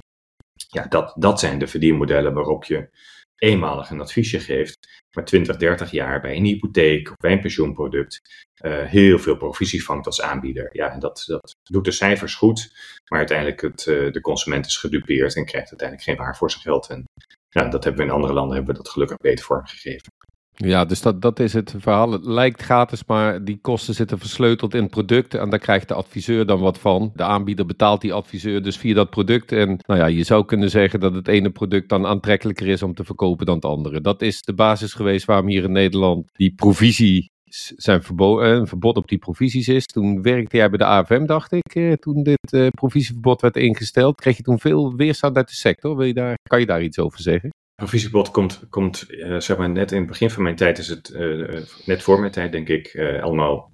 Ja, 0.67 0.85
dat, 0.87 1.15
dat 1.17 1.39
zijn 1.39 1.59
de 1.59 1.67
verdienmodellen 1.67 2.33
waarop 2.33 2.63
je 2.63 2.89
eenmalig 3.35 3.89
een 3.89 4.01
adviesje 4.01 4.39
geeft, 4.39 5.03
maar 5.15 5.25
20, 5.25 5.57
30 5.57 5.91
jaar 5.91 6.21
bij 6.21 6.35
een 6.35 6.45
hypotheek 6.45 7.09
of 7.09 7.15
bij 7.17 7.31
een 7.31 7.39
pensioenproduct 7.39 8.21
uh, 8.63 8.83
heel 8.83 9.19
veel 9.19 9.37
provisie 9.37 9.83
vangt 9.83 10.05
als 10.05 10.21
aanbieder. 10.21 10.69
Ja, 10.71 10.91
en 10.91 10.99
dat, 10.99 11.23
dat 11.25 11.55
doet 11.63 11.85
de 11.85 11.91
cijfers 11.91 12.35
goed, 12.35 12.71
maar 13.09 13.19
uiteindelijk 13.19 13.61
het, 13.61 13.83
de 14.13 14.21
consument 14.21 14.65
is 14.65 14.77
gedupeerd 14.77 15.35
en 15.35 15.45
krijgt 15.45 15.69
uiteindelijk 15.69 16.09
geen 16.09 16.17
waar 16.17 16.37
voor 16.37 16.51
zijn 16.51 16.63
geld. 16.63 16.89
En 16.89 17.03
ja, 17.49 17.67
dat 17.69 17.83
hebben 17.83 18.01
we 18.01 18.07
in 18.07 18.15
andere 18.15 18.33
landen 18.33 18.55
hebben 18.55 18.75
we 18.75 18.81
dat 18.81 18.91
gelukkig 18.91 19.17
beter 19.17 19.45
vormgegeven. 19.45 20.11
Ja, 20.55 20.85
dus 20.85 21.01
dat, 21.01 21.21
dat 21.21 21.39
is 21.39 21.53
het 21.53 21.73
verhaal. 21.77 22.11
Het 22.11 22.25
lijkt 22.25 22.61
gratis, 22.61 23.03
maar 23.05 23.43
die 23.43 23.59
kosten 23.61 23.93
zitten 23.93 24.19
versleuteld 24.19 24.73
in 24.73 24.81
het 24.81 24.91
product. 24.91 25.33
En 25.33 25.49
daar 25.49 25.59
krijgt 25.59 25.87
de 25.87 25.93
adviseur 25.93 26.45
dan 26.45 26.59
wat 26.59 26.79
van. 26.79 27.11
De 27.15 27.23
aanbieder 27.23 27.65
betaalt 27.65 28.01
die 28.01 28.13
adviseur 28.13 28.63
dus 28.63 28.77
via 28.77 28.93
dat 28.93 29.09
product. 29.09 29.51
En 29.51 29.79
nou 29.87 29.99
ja, 29.99 30.05
je 30.05 30.23
zou 30.23 30.45
kunnen 30.45 30.69
zeggen 30.69 30.99
dat 30.99 31.13
het 31.13 31.27
ene 31.27 31.49
product 31.49 31.89
dan 31.89 32.05
aantrekkelijker 32.05 32.67
is 32.67 32.83
om 32.83 32.93
te 32.93 33.03
verkopen 33.03 33.45
dan 33.45 33.55
het 33.55 33.65
andere. 33.65 34.01
Dat 34.01 34.21
is 34.21 34.41
de 34.41 34.53
basis 34.53 34.93
geweest 34.93 35.25
waarom 35.25 35.47
hier 35.47 35.63
in 35.63 35.71
Nederland 35.71 36.29
die 36.33 36.53
provisie 36.55 37.33
zijn 37.75 38.03
verboden, 38.03 38.55
een 38.55 38.67
verbod 38.67 38.97
op 38.97 39.07
die 39.07 39.17
provisies 39.17 39.67
is. 39.67 39.85
Toen 39.85 40.21
werkte 40.21 40.57
jij 40.57 40.69
bij 40.69 40.77
de 40.77 40.85
AFM, 40.85 41.25
dacht 41.25 41.51
ik, 41.51 41.75
eh, 41.75 41.93
toen 41.93 42.23
dit 42.23 42.53
uh, 42.53 42.67
provisieverbod 42.67 43.41
werd 43.41 43.55
ingesteld. 43.55 44.15
Kreeg 44.15 44.37
je 44.37 44.43
toen 44.43 44.59
veel 44.59 44.95
weerstand 44.95 45.35
uit 45.35 45.47
de 45.47 45.55
sector? 45.55 45.95
Wil 45.95 46.05
je 46.05 46.13
daar, 46.13 46.37
kan 46.49 46.59
je 46.59 46.65
daar 46.65 46.83
iets 46.83 46.99
over 46.99 47.21
zeggen? 47.21 47.49
Provisiebod 47.75 48.31
komt, 48.31 48.67
komt 48.69 49.05
uh, 49.07 49.39
zeg 49.39 49.57
maar 49.57 49.69
net 49.69 49.91
in 49.91 49.97
het 49.97 50.07
begin 50.07 50.29
van 50.29 50.43
mijn 50.43 50.55
tijd, 50.55 50.77
is 50.77 50.87
het 50.87 51.09
uh, 51.09 51.61
net 51.85 52.03
voor 52.03 52.19
mijn 52.19 52.31
tijd 52.31 52.51
denk 52.51 52.69
ik, 52.69 52.93
uh, 52.93 53.23
allemaal 53.23 53.71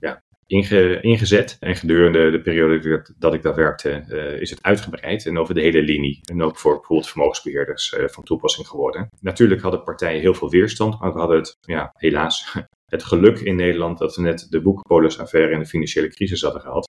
ja, 0.00 0.22
inge, 0.46 1.00
ingezet. 1.00 1.56
En 1.60 1.76
gedurende 1.76 2.30
de 2.30 2.40
periode 2.40 2.78
dat, 2.88 3.14
dat 3.18 3.34
ik 3.34 3.42
daar 3.42 3.54
werkte, 3.54 4.04
is 4.40 4.50
het 4.50 4.62
uitgebreid 4.62 5.26
en 5.26 5.38
over 5.38 5.54
de 5.54 5.60
hele 5.60 5.82
linie. 5.82 6.20
En 6.30 6.42
ook 6.42 6.58
voor 6.58 6.74
bijvoorbeeld 6.74 7.08
vermogensbeheerders 7.08 7.96
van 8.06 8.24
toepassing 8.24 8.66
geworden. 8.66 9.08
Natuurlijk 9.20 9.62
hadden 9.62 9.82
partijen 9.82 10.20
heel 10.20 10.34
veel 10.34 10.50
weerstand, 10.50 11.00
maar 11.00 11.12
we 11.12 11.18
hadden 11.18 11.38
het 11.38 11.58
ja, 11.60 11.92
helaas 11.96 12.56
het 12.92 13.04
geluk 13.04 13.38
in 13.38 13.56
Nederland 13.56 13.98
dat 13.98 14.16
we 14.16 14.22
net 14.22 14.46
de 14.50 14.62
boekpolis-affaire 14.62 15.52
en 15.52 15.58
de 15.58 15.66
financiële 15.66 16.08
crisis 16.08 16.42
hadden 16.42 16.60
gehad. 16.60 16.88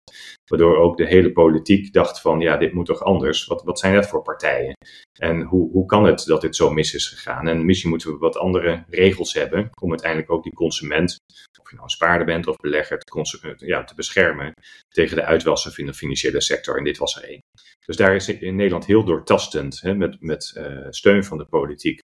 Waardoor 0.49 0.77
ook 0.77 0.97
de 0.97 1.07
hele 1.07 1.31
politiek 1.31 1.93
dacht 1.93 2.21
van, 2.21 2.39
ja, 2.39 2.57
dit 2.57 2.73
moet 2.73 2.85
toch 2.85 3.03
anders? 3.03 3.45
Wat, 3.45 3.63
wat 3.63 3.79
zijn 3.79 3.93
dat 3.93 4.07
voor 4.07 4.21
partijen? 4.21 4.73
En 5.19 5.41
hoe, 5.41 5.71
hoe 5.71 5.85
kan 5.85 6.05
het 6.05 6.25
dat 6.25 6.41
dit 6.41 6.55
zo 6.55 6.69
mis 6.69 6.93
is 6.93 7.07
gegaan? 7.07 7.47
En 7.47 7.65
misschien 7.65 7.89
moeten 7.89 8.11
we 8.11 8.17
wat 8.17 8.37
andere 8.37 8.83
regels 8.89 9.33
hebben 9.33 9.69
om 9.81 9.89
uiteindelijk 9.89 10.31
ook 10.31 10.43
die 10.43 10.53
consument, 10.53 11.15
of 11.59 11.69
je 11.69 11.75
nou 11.75 11.83
een 11.83 11.89
spaarder 11.89 12.25
bent 12.25 12.47
of 12.47 12.55
belegger, 12.55 12.97
te, 12.99 13.55
ja, 13.57 13.83
te 13.83 13.95
beschermen 13.95 14.53
tegen 14.87 15.15
de 15.15 15.23
uitwassen 15.23 15.77
in 15.77 15.85
de 15.85 15.93
financiële 15.93 16.41
sector. 16.41 16.77
En 16.77 16.83
dit 16.83 16.97
was 16.97 17.15
er 17.15 17.23
één. 17.23 17.41
Dus 17.85 17.95
daar 17.95 18.15
is 18.15 18.29
in 18.29 18.55
Nederland 18.55 18.85
heel 18.85 19.03
doortastend, 19.03 19.81
hè, 19.81 19.95
met, 19.95 20.21
met 20.21 20.53
uh, 20.57 20.87
steun 20.89 21.23
van 21.23 21.37
de 21.37 21.45
politiek, 21.45 21.99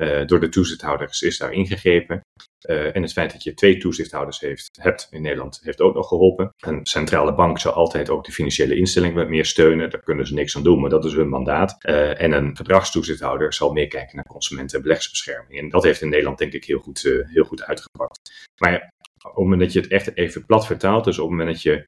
uh, 0.00 0.26
door 0.26 0.40
de 0.40 0.48
toezichthouders 0.48 1.20
is 1.22 1.38
daar 1.38 1.52
ingegrepen. 1.52 2.20
Uh, 2.68 2.96
en 2.96 3.02
het 3.02 3.12
feit 3.12 3.32
dat 3.32 3.42
je 3.42 3.54
twee 3.54 3.78
toezichthouders 3.78 4.40
heeft, 4.40 4.68
hebt 4.80 5.06
in 5.10 5.22
Nederland, 5.22 5.60
heeft 5.62 5.80
ook 5.80 5.94
nog 5.94 6.08
geholpen. 6.08 6.50
Een 6.56 6.86
centrale 6.86 7.34
bank 7.34 7.58
zal 7.58 7.72
altijd 7.72 8.10
ook 8.10 8.24
de 8.24 8.32
financiële 8.32 8.76
instelling 8.76 9.14
wat 9.14 9.28
meer 9.28 9.44
steunen. 9.44 9.90
Daar 9.90 10.02
kunnen 10.02 10.26
ze 10.26 10.34
niks 10.34 10.56
aan 10.56 10.62
doen, 10.62 10.80
maar 10.80 10.90
dat 10.90 11.04
is 11.04 11.14
hun 11.14 11.28
mandaat. 11.28 11.76
Uh, 11.88 12.20
en 12.20 12.32
een 12.32 12.56
gedragstoezichthouder 12.56 13.52
zal 13.52 13.72
meer 13.72 13.88
kijken 13.88 14.16
naar 14.16 14.24
consumenten- 14.24 14.82
en. 14.82 15.46
En 15.48 15.68
dat 15.68 15.82
heeft 15.82 16.00
in 16.00 16.08
Nederland 16.08 16.38
denk 16.38 16.52
ik 16.52 16.64
heel 16.64 16.78
goed, 16.78 17.22
heel 17.26 17.44
goed 17.44 17.62
uitgepakt. 17.62 18.50
Maar 18.60 18.92
op 19.24 19.34
het 19.34 19.42
moment 19.42 19.60
dat 19.60 19.72
je 19.72 19.80
het 19.80 19.90
echt 19.90 20.16
even 20.16 20.46
plat 20.46 20.66
vertaalt, 20.66 21.04
dus 21.04 21.18
op 21.18 21.28
het 21.28 21.38
moment 21.38 21.54
dat 21.54 21.62
je 21.62 21.86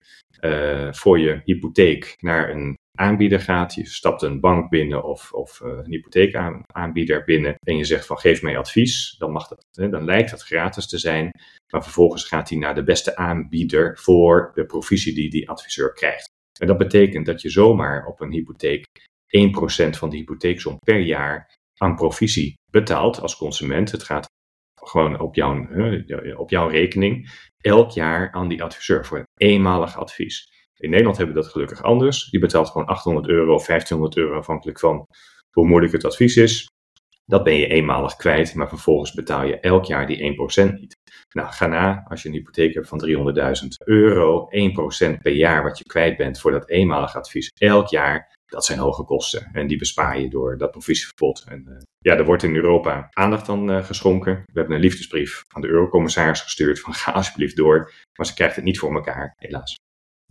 voor 0.94 1.18
je 1.18 1.40
hypotheek 1.44 2.14
naar 2.20 2.50
een 2.50 2.76
aanbieder 2.98 3.40
gaat. 3.40 3.74
Je 3.74 3.86
stapt 3.86 4.22
een 4.22 4.40
bank 4.40 4.70
binnen 4.70 5.04
of, 5.04 5.32
of 5.32 5.60
uh, 5.60 5.68
een 5.68 5.90
hypotheekaanbieder 5.90 7.24
binnen 7.24 7.54
en 7.66 7.76
je 7.76 7.84
zegt 7.84 8.06
van 8.06 8.18
geef 8.18 8.42
mij 8.42 8.58
advies. 8.58 9.14
Dan, 9.18 9.32
mag 9.32 9.48
dat, 9.48 9.66
hè, 9.72 9.88
dan 9.88 10.04
lijkt 10.04 10.30
dat 10.30 10.42
gratis 10.42 10.86
te 10.86 10.98
zijn, 10.98 11.30
maar 11.72 11.82
vervolgens 11.82 12.24
gaat 12.24 12.48
hij 12.48 12.58
naar 12.58 12.74
de 12.74 12.84
beste 12.84 13.16
aanbieder 13.16 13.98
voor 13.98 14.50
de 14.54 14.66
provisie 14.66 15.14
die 15.14 15.30
die 15.30 15.48
adviseur 15.48 15.92
krijgt. 15.92 16.32
En 16.60 16.66
dat 16.66 16.78
betekent 16.78 17.26
dat 17.26 17.42
je 17.42 17.50
zomaar 17.50 18.06
op 18.06 18.20
een 18.20 18.32
hypotheek 18.32 18.84
1% 19.86 19.90
van 19.90 20.10
de 20.10 20.16
hypotheeksom 20.16 20.78
per 20.78 21.00
jaar 21.00 21.54
aan 21.76 21.94
provisie 21.94 22.54
betaalt 22.70 23.20
als 23.20 23.36
consument. 23.36 23.90
Het 23.90 24.02
gaat 24.02 24.26
gewoon 24.80 25.20
op 25.20 25.34
jouw, 25.34 25.66
op 26.36 26.50
jouw 26.50 26.68
rekening 26.68 27.30
elk 27.60 27.90
jaar 27.90 28.32
aan 28.32 28.48
die 28.48 28.62
adviseur 28.62 29.06
voor 29.06 29.18
een 29.18 29.48
eenmalig 29.48 29.96
advies. 29.96 30.53
In 30.84 30.90
Nederland 30.90 31.16
hebben 31.16 31.34
we 31.34 31.42
dat 31.42 31.50
gelukkig 31.50 31.82
anders. 31.82 32.30
Die 32.30 32.40
betaalt 32.40 32.70
gewoon 32.70 32.86
800 32.86 33.28
euro 33.28 33.54
of 33.54 33.66
1500 33.66 34.16
euro 34.16 34.38
afhankelijk 34.38 34.78
van 34.78 35.06
hoe 35.50 35.66
moeilijk 35.66 35.92
het 35.92 36.04
advies 36.04 36.36
is. 36.36 36.68
Dat 37.26 37.44
ben 37.44 37.54
je 37.54 37.66
eenmalig 37.66 38.16
kwijt, 38.16 38.54
maar 38.54 38.68
vervolgens 38.68 39.12
betaal 39.12 39.44
je 39.44 39.60
elk 39.60 39.84
jaar 39.84 40.06
die 40.06 40.36
1% 40.68 40.72
niet. 40.72 40.96
Nou, 41.32 41.52
ga 41.52 41.66
na, 41.66 42.04
als 42.08 42.22
je 42.22 42.28
een 42.28 42.34
hypotheek 42.34 42.74
hebt 42.74 42.88
van 42.88 43.06
300.000 43.06 43.66
euro, 43.84 44.48
1% 45.16 45.20
per 45.22 45.32
jaar 45.32 45.62
wat 45.62 45.78
je 45.78 45.84
kwijt 45.84 46.16
bent 46.16 46.40
voor 46.40 46.50
dat 46.50 46.68
eenmalig 46.68 47.16
advies 47.16 47.50
elk 47.58 47.88
jaar, 47.88 48.36
dat 48.46 48.64
zijn 48.64 48.78
hoge 48.78 49.04
kosten. 49.04 49.50
En 49.52 49.66
die 49.66 49.78
bespaar 49.78 50.20
je 50.20 50.28
door 50.28 50.58
dat 50.58 50.70
provisieverbod. 50.70 51.44
En 51.48 51.64
uh, 51.68 51.76
ja, 51.98 52.16
er 52.16 52.24
wordt 52.24 52.42
in 52.42 52.54
Europa 52.54 53.08
aandacht 53.10 53.48
aan 53.48 53.70
uh, 53.70 53.84
geschonken. 53.84 54.34
We 54.34 54.58
hebben 54.58 54.74
een 54.74 54.82
liefdesbrief 54.82 55.42
aan 55.48 55.62
de 55.62 55.68
eurocommissaris 55.68 56.40
gestuurd 56.40 56.80
van 56.80 56.94
ga 56.94 57.12
alsjeblieft 57.12 57.56
door. 57.56 57.92
Maar 58.16 58.26
ze 58.26 58.34
krijgt 58.34 58.56
het 58.56 58.64
niet 58.64 58.78
voor 58.78 58.94
elkaar, 58.94 59.34
helaas. 59.36 59.76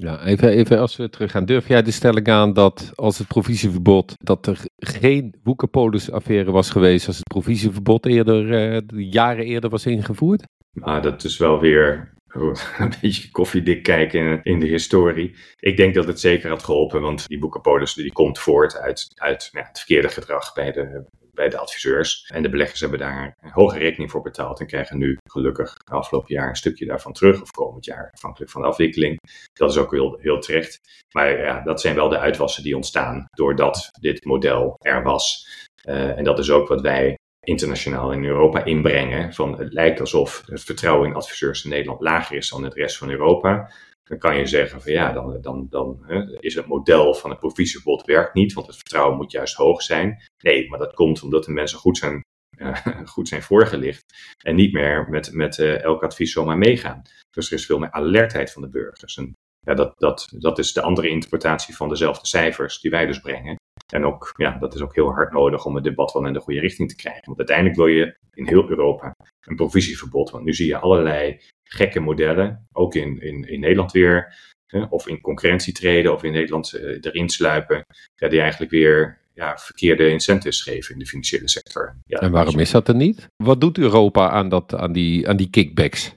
Ja, 0.03 0.24
even, 0.25 0.79
als 0.79 0.95
we 0.95 1.10
terug 1.10 1.31
gaan. 1.31 1.45
Durf 1.45 1.67
jij 1.67 1.81
de 1.81 1.91
stelling 1.91 2.27
aan 2.27 2.53
dat 2.53 2.91
als 2.95 3.17
het 3.17 3.27
provisieverbod, 3.27 4.13
dat 4.17 4.48
er 4.48 4.60
geen 4.77 5.36
Woekerpolis-affaire 5.43 6.51
was 6.51 6.69
geweest 6.69 7.07
als 7.07 7.17
het 7.17 7.27
provisieverbod 7.27 8.05
eerder, 8.05 8.74
uh, 8.74 9.12
jaren 9.12 9.45
eerder 9.45 9.69
was 9.69 9.86
ingevoerd? 9.86 10.43
Nou, 10.74 11.01
dat 11.01 11.24
is 11.24 11.38
wel 11.38 11.60
weer 11.60 12.13
een 12.77 12.93
beetje 13.01 13.31
koffiedik 13.31 13.83
kijken 13.83 14.43
in, 14.43 14.60
de 14.60 14.67
historie. 14.67 15.36
Ik 15.60 15.77
denk 15.77 15.93
dat 15.93 16.07
het 16.07 16.19
zeker 16.19 16.50
had 16.50 16.63
geholpen, 16.63 17.01
want 17.01 17.27
die 17.27 17.39
boekenpolis 17.39 17.93
die 17.93 18.12
komt 18.12 18.39
voort 18.39 18.77
uit, 18.77 19.12
uit 19.15 19.50
nou, 19.51 19.65
het 19.65 19.77
verkeerde 19.77 20.10
gedrag 20.10 20.53
bij 20.53 20.72
de, 20.72 21.05
bij 21.33 21.49
de 21.49 21.57
adviseurs. 21.57 22.29
En 22.33 22.43
de 22.43 22.49
beleggers 22.49 22.79
hebben 22.79 22.99
daar 22.99 23.37
een 23.41 23.51
hoge 23.51 23.77
rekening 23.77 24.11
voor 24.11 24.21
betaald 24.21 24.59
en 24.59 24.67
krijgen 24.67 24.97
nu 24.97 25.17
gelukkig 25.29 25.73
afgelopen 25.91 26.33
jaar 26.33 26.49
een 26.49 26.55
stukje 26.55 26.85
daarvan 26.85 27.13
terug, 27.13 27.41
of 27.41 27.51
komend 27.51 27.85
jaar, 27.85 28.09
afhankelijk 28.11 28.51
van 28.51 28.61
de 28.61 28.67
afwikkeling. 28.67 29.17
Dat 29.53 29.71
is 29.71 29.77
ook 29.77 29.91
heel, 29.91 30.17
heel 30.21 30.39
terecht. 30.39 30.79
Maar 31.15 31.39
ja, 31.39 31.61
dat 31.61 31.81
zijn 31.81 31.95
wel 31.95 32.09
de 32.09 32.19
uitwassen 32.19 32.63
die 32.63 32.75
ontstaan 32.75 33.25
doordat 33.29 33.89
dit 33.99 34.25
model 34.25 34.75
er 34.79 35.03
was. 35.03 35.47
Uh, 35.85 36.17
en 36.17 36.23
dat 36.23 36.39
is 36.39 36.51
ook 36.51 36.67
wat 36.67 36.81
wij 36.81 37.17
internationaal 37.43 38.11
in 38.11 38.25
Europa 38.25 38.63
inbrengen. 38.63 39.33
Van 39.33 39.59
het 39.59 39.73
lijkt 39.73 39.99
alsof 39.99 40.43
het 40.45 40.63
vertrouwen 40.63 41.09
in 41.09 41.15
adviseurs 41.15 41.63
in 41.63 41.69
Nederland 41.69 42.01
lager 42.01 42.37
is 42.37 42.49
dan 42.49 42.63
in 42.63 42.69
de 42.69 42.75
rest 42.75 42.97
van 42.97 43.09
Europa. 43.09 43.71
Dan 44.03 44.17
kan 44.17 44.38
je 44.38 44.45
zeggen 44.45 44.81
van 44.81 44.91
ja, 44.91 45.12
dan, 45.12 45.41
dan, 45.41 45.67
dan 45.69 46.03
hè, 46.07 46.39
is 46.39 46.55
het 46.55 46.65
model 46.65 47.13
van 47.13 47.29
het 47.29 47.39
provisieverbod 47.39 48.05
werkt 48.05 48.33
niet, 48.33 48.53
want 48.53 48.67
het 48.67 48.75
vertrouwen 48.75 49.17
moet 49.17 49.31
juist 49.31 49.55
hoog 49.55 49.81
zijn. 49.81 50.24
Nee, 50.43 50.69
maar 50.69 50.79
dat 50.79 50.93
komt 50.93 51.24
omdat 51.24 51.43
de 51.43 51.51
mensen 51.51 51.77
goed 51.77 51.98
zijn, 51.98 52.22
uh, 52.57 52.86
goed 53.13 53.27
zijn 53.27 53.41
voorgelicht 53.41 54.03
en 54.43 54.55
niet 54.55 54.74
meer 54.74 55.10
met, 55.10 55.33
met 55.33 55.57
uh, 55.57 55.83
elk 55.83 56.03
advies 56.03 56.31
zomaar 56.31 56.57
meegaan. 56.57 57.01
Dus 57.29 57.48
er 57.48 57.57
is 57.57 57.65
veel 57.65 57.79
meer 57.79 57.91
alertheid 57.91 58.51
van 58.51 58.62
de 58.62 58.69
burgers. 58.69 59.17
En 59.17 59.33
ja, 59.60 59.74
dat, 59.74 59.93
dat, 59.98 60.27
dat 60.38 60.60
is 60.60 60.74
de 60.74 60.81
andere 60.81 61.10
interpretatie 61.10 61.75
van 61.75 61.89
dezelfde 61.89 62.27
cijfers 62.27 62.79
die 62.79 62.91
wij 62.91 63.05
dus 63.05 63.19
brengen. 63.19 63.55
En 63.93 64.05
ook, 64.05 64.33
ja, 64.38 64.57
dat 64.57 64.75
is 64.75 64.81
ook 64.81 64.95
heel 64.95 65.12
hard 65.12 65.31
nodig 65.31 65.65
om 65.65 65.75
het 65.75 65.83
debat 65.83 66.13
wel 66.13 66.25
in 66.25 66.33
de 66.33 66.39
goede 66.39 66.60
richting 66.60 66.89
te 66.89 66.95
krijgen. 66.95 67.25
Want 67.25 67.38
uiteindelijk 67.38 67.77
wil 67.77 67.88
je 67.88 68.17
in 68.33 68.48
heel 68.48 68.69
Europa 68.69 69.15
een 69.48 69.55
provisieverbod. 69.55 70.29
Want 70.29 70.43
nu 70.43 70.53
zie 70.53 70.67
je 70.67 70.77
allerlei 70.77 71.41
gekke 71.74 72.00
modellen, 72.00 72.68
ook 72.72 72.96
in, 72.96 73.22
in, 73.22 73.50
in 73.50 73.60
Nederland 73.60 73.92
weer, 73.92 74.36
hè, 74.68 74.84
of 74.89 75.08
in 75.08 75.22
concurrentie 75.22 75.74
treden 75.74 76.13
of 76.13 76.24
in 76.24 76.32
Nederland 76.32 76.74
uh, 76.75 76.98
erin 77.01 77.30
sluipen, 77.30 77.86
ja, 78.15 78.27
die 78.27 78.39
eigenlijk 78.39 78.72
weer 78.72 79.22
ja, 79.34 79.58
verkeerde 79.58 80.10
incentives 80.10 80.62
geven 80.62 80.94
in 80.94 81.00
de 81.00 81.06
financiële 81.06 81.50
sector. 81.50 81.96
Ja, 82.06 82.20
en 82.20 82.32
waarom 82.32 82.60
is 82.60 82.72
dat 82.72 82.88
er 82.88 82.96
niet? 82.96 83.27
Wat 83.44 83.62
doet 83.62 83.77
Europa 83.77 84.30
aan, 84.30 84.50
dat, 84.50 84.75
aan, 84.75 84.92
die, 84.92 85.27
aan 85.30 85.38
die 85.38 85.50
kickbacks? 85.50 86.15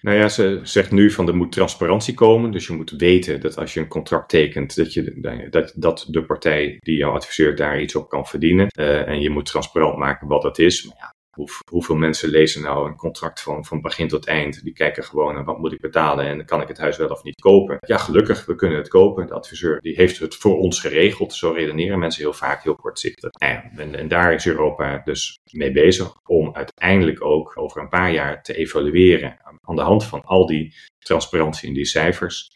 Nou 0.00 0.18
ja, 0.18 0.28
ze 0.28 0.60
zegt 0.62 0.90
nu 0.90 1.10
van 1.10 1.28
er 1.28 1.36
moet 1.36 1.52
transparantie 1.52 2.14
komen. 2.14 2.50
Dus 2.50 2.66
je 2.66 2.72
moet 2.72 2.90
weten 2.90 3.40
dat 3.40 3.58
als 3.58 3.74
je 3.74 3.80
een 3.80 3.88
contract 3.88 4.28
tekent, 4.28 4.76
dat, 4.76 4.92
je, 4.92 5.48
dat, 5.50 5.72
dat 5.76 6.06
de 6.08 6.24
partij 6.24 6.76
die 6.78 6.96
jou 6.96 7.14
adviseert 7.14 7.58
daar 7.58 7.80
iets 7.80 7.94
op 7.94 8.08
kan 8.08 8.26
verdienen. 8.26 8.66
Uh, 8.78 9.08
en 9.08 9.20
je 9.20 9.30
moet 9.30 9.46
transparant 9.46 9.96
maken 9.96 10.28
wat 10.28 10.42
dat 10.42 10.58
is. 10.58 10.84
Maar 10.84 10.96
ja, 10.98 11.14
hoe, 11.36 11.48
hoeveel 11.70 11.96
mensen 11.96 12.28
lezen 12.28 12.62
nou 12.62 12.88
een 12.88 12.96
contract 12.96 13.42
van, 13.42 13.64
van 13.64 13.80
begin 13.80 14.08
tot 14.08 14.26
eind? 14.26 14.62
Die 14.62 14.72
kijken 14.72 15.04
gewoon 15.04 15.34
naar 15.34 15.44
wat 15.44 15.58
moet 15.58 15.72
ik 15.72 15.80
betalen 15.80 16.26
en 16.26 16.44
kan 16.44 16.62
ik 16.62 16.68
het 16.68 16.78
huis 16.78 16.96
wel 16.96 17.08
of 17.08 17.22
niet 17.22 17.40
kopen? 17.40 17.76
Ja, 17.86 17.98
gelukkig, 17.98 18.46
we 18.46 18.54
kunnen 18.54 18.78
het 18.78 18.88
kopen. 18.88 19.26
De 19.26 19.34
adviseur 19.34 19.80
die 19.80 19.94
heeft 19.94 20.18
het 20.18 20.34
voor 20.34 20.58
ons 20.58 20.80
geregeld. 20.80 21.34
Zo 21.34 21.50
redeneren 21.50 21.98
mensen 21.98 22.22
heel 22.22 22.32
vaak 22.32 22.62
heel 22.62 22.74
kortzichtig. 22.74 23.30
En, 23.30 23.70
en, 23.76 23.94
en 23.94 24.08
daar 24.08 24.34
is 24.34 24.46
Europa 24.46 25.00
dus 25.04 25.38
mee 25.52 25.72
bezig 25.72 26.14
om 26.28 26.54
uiteindelijk 26.54 27.24
ook 27.24 27.52
over 27.58 27.80
een 27.80 27.88
paar 27.88 28.12
jaar 28.12 28.42
te 28.42 28.54
evalueren 28.54 29.36
aan 29.60 29.76
de 29.76 29.82
hand 29.82 30.04
van 30.04 30.22
al 30.24 30.46
die 30.46 30.74
transparantie 30.98 31.68
in 31.68 31.74
die 31.74 31.84
cijfers. 31.84 32.48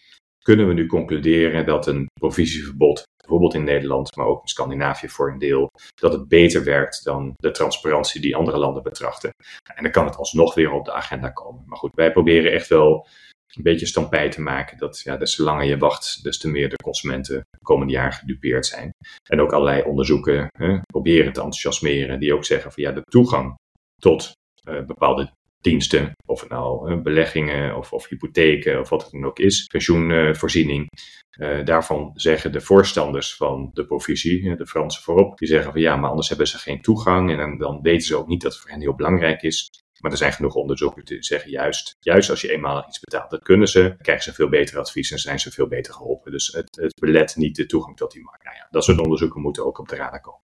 Kunnen 0.42 0.68
we 0.68 0.72
nu 0.72 0.86
concluderen 0.86 1.66
dat 1.66 1.86
een 1.86 2.06
provisieverbod 2.20 3.02
bijvoorbeeld 3.30 3.54
in 3.54 3.64
Nederland, 3.64 4.16
maar 4.16 4.26
ook 4.26 4.42
in 4.42 4.48
Scandinavië 4.48 5.08
voor 5.08 5.30
een 5.30 5.38
deel, 5.38 5.70
dat 5.94 6.12
het 6.12 6.28
beter 6.28 6.64
werkt 6.64 7.04
dan 7.04 7.34
de 7.36 7.50
transparantie 7.50 8.20
die 8.20 8.36
andere 8.36 8.58
landen 8.58 8.82
betrachten. 8.82 9.30
En 9.74 9.82
dan 9.82 9.92
kan 9.92 10.04
het 10.04 10.16
alsnog 10.16 10.54
weer 10.54 10.72
op 10.72 10.84
de 10.84 10.92
agenda 10.92 11.30
komen. 11.30 11.62
Maar 11.66 11.78
goed, 11.78 11.94
wij 11.94 12.12
proberen 12.12 12.52
echt 12.52 12.68
wel 12.68 13.06
een 13.54 13.62
beetje 13.62 13.86
stampij 13.86 14.28
te 14.28 14.40
maken 14.40 14.78
dat 14.78 15.00
ja, 15.00 15.16
des 15.16 15.34
te 15.34 15.42
langer 15.42 15.64
je 15.64 15.78
wacht, 15.78 16.22
des 16.22 16.38
te 16.38 16.48
meer 16.48 16.68
de 16.68 16.76
consumenten 16.76 17.40
de 17.50 17.64
komende 17.64 17.92
jaren 17.92 18.12
gedupeerd 18.12 18.66
zijn. 18.66 18.90
En 19.30 19.40
ook 19.40 19.52
allerlei 19.52 19.82
onderzoeken 19.82 20.48
hè, 20.58 20.78
proberen 20.86 21.32
te 21.32 21.40
enthousiasmeren 21.40 22.20
die 22.20 22.34
ook 22.34 22.44
zeggen 22.44 22.72
van 22.72 22.82
ja, 22.82 22.92
de 22.92 23.02
toegang 23.02 23.54
tot 24.00 24.32
uh, 24.68 24.84
bepaalde 24.86 25.32
diensten, 25.60 26.12
of 26.26 26.40
het 26.40 26.50
nou 26.50 26.92
uh, 26.92 27.02
beleggingen 27.02 27.76
of, 27.76 27.92
of, 27.92 28.08
hypotheken 28.08 28.80
of 28.80 28.88
wat 28.88 29.02
het 29.02 29.12
dan 29.12 29.24
ook 29.24 29.38
is, 29.38 29.64
pensioenvoorziening. 29.64 30.88
Uh, 31.38 31.64
daarvan 31.64 32.10
zeggen 32.14 32.52
de 32.52 32.60
voorstanders 32.60 33.36
van 33.36 33.70
de 33.72 33.86
provisie, 33.86 34.56
de 34.56 34.66
Fransen 34.66 35.02
voorop, 35.02 35.38
die 35.38 35.48
zeggen 35.48 35.72
van 35.72 35.80
ja, 35.80 35.96
maar 35.96 36.10
anders 36.10 36.28
hebben 36.28 36.46
ze 36.46 36.58
geen 36.58 36.82
toegang 36.82 37.30
en 37.30 37.58
dan, 37.58 37.80
weten 37.82 38.06
ze 38.06 38.16
ook 38.16 38.28
niet 38.28 38.42
dat 38.42 38.52
het 38.52 38.60
voor 38.60 38.70
hen 38.70 38.80
heel 38.80 38.94
belangrijk 38.94 39.42
is. 39.42 39.68
Maar 40.00 40.10
er 40.10 40.16
zijn 40.16 40.32
genoeg 40.32 40.54
onderzoeken 40.54 41.04
die 41.04 41.22
zeggen 41.22 41.50
juist, 41.50 41.96
juist 42.00 42.30
als 42.30 42.40
je 42.40 42.52
eenmalig 42.52 42.86
iets 42.86 43.00
betaalt, 43.00 43.30
dat 43.30 43.42
kunnen 43.42 43.68
ze, 43.68 43.94
krijgen 43.98 44.24
ze 44.24 44.32
veel 44.32 44.48
beter 44.48 44.78
advies 44.78 45.10
en 45.10 45.18
zijn 45.18 45.38
ze 45.38 45.50
veel 45.50 45.68
beter 45.68 45.92
geholpen. 45.92 46.32
Dus 46.32 46.46
het, 46.46 46.76
het 46.80 47.00
belet 47.00 47.36
niet 47.36 47.56
de 47.56 47.66
toegang 47.66 47.96
tot 47.96 48.12
die 48.12 48.22
markt. 48.22 48.44
Nou 48.44 48.56
ja, 48.56 48.66
dat 48.70 48.84
soort 48.84 49.00
onderzoeken 49.00 49.40
moeten 49.40 49.66
ook 49.66 49.78
op 49.78 49.88
de 49.88 49.96
radar 49.96 50.20
komen. 50.20 50.49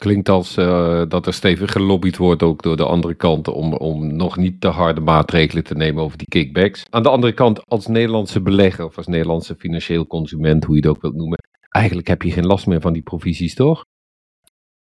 Klinkt 0.00 0.28
als 0.28 0.56
uh, 0.56 1.02
dat 1.08 1.26
er 1.26 1.32
stevig 1.32 1.72
gelobbyd 1.72 2.16
wordt 2.16 2.42
ook 2.42 2.62
door 2.62 2.76
de 2.76 2.84
andere 2.84 3.14
kant 3.14 3.48
om, 3.48 3.72
om 3.74 4.16
nog 4.16 4.36
niet 4.36 4.60
te 4.60 4.68
harde 4.68 5.00
maatregelen 5.00 5.64
te 5.64 5.74
nemen 5.74 6.02
over 6.02 6.18
die 6.18 6.28
kickbacks. 6.28 6.84
Aan 6.90 7.02
de 7.02 7.08
andere 7.08 7.32
kant, 7.32 7.66
als 7.66 7.86
Nederlandse 7.86 8.42
belegger 8.42 8.84
of 8.84 8.96
als 8.96 9.06
Nederlandse 9.06 9.54
financieel 9.58 10.06
consument, 10.06 10.64
hoe 10.64 10.74
je 10.74 10.80
het 10.80 10.90
ook 10.90 11.02
wilt 11.02 11.14
noemen, 11.14 11.38
eigenlijk 11.68 12.08
heb 12.08 12.22
je 12.22 12.30
geen 12.30 12.46
last 12.46 12.66
meer 12.66 12.80
van 12.80 12.92
die 12.92 13.02
provisies, 13.02 13.54
toch? 13.54 13.84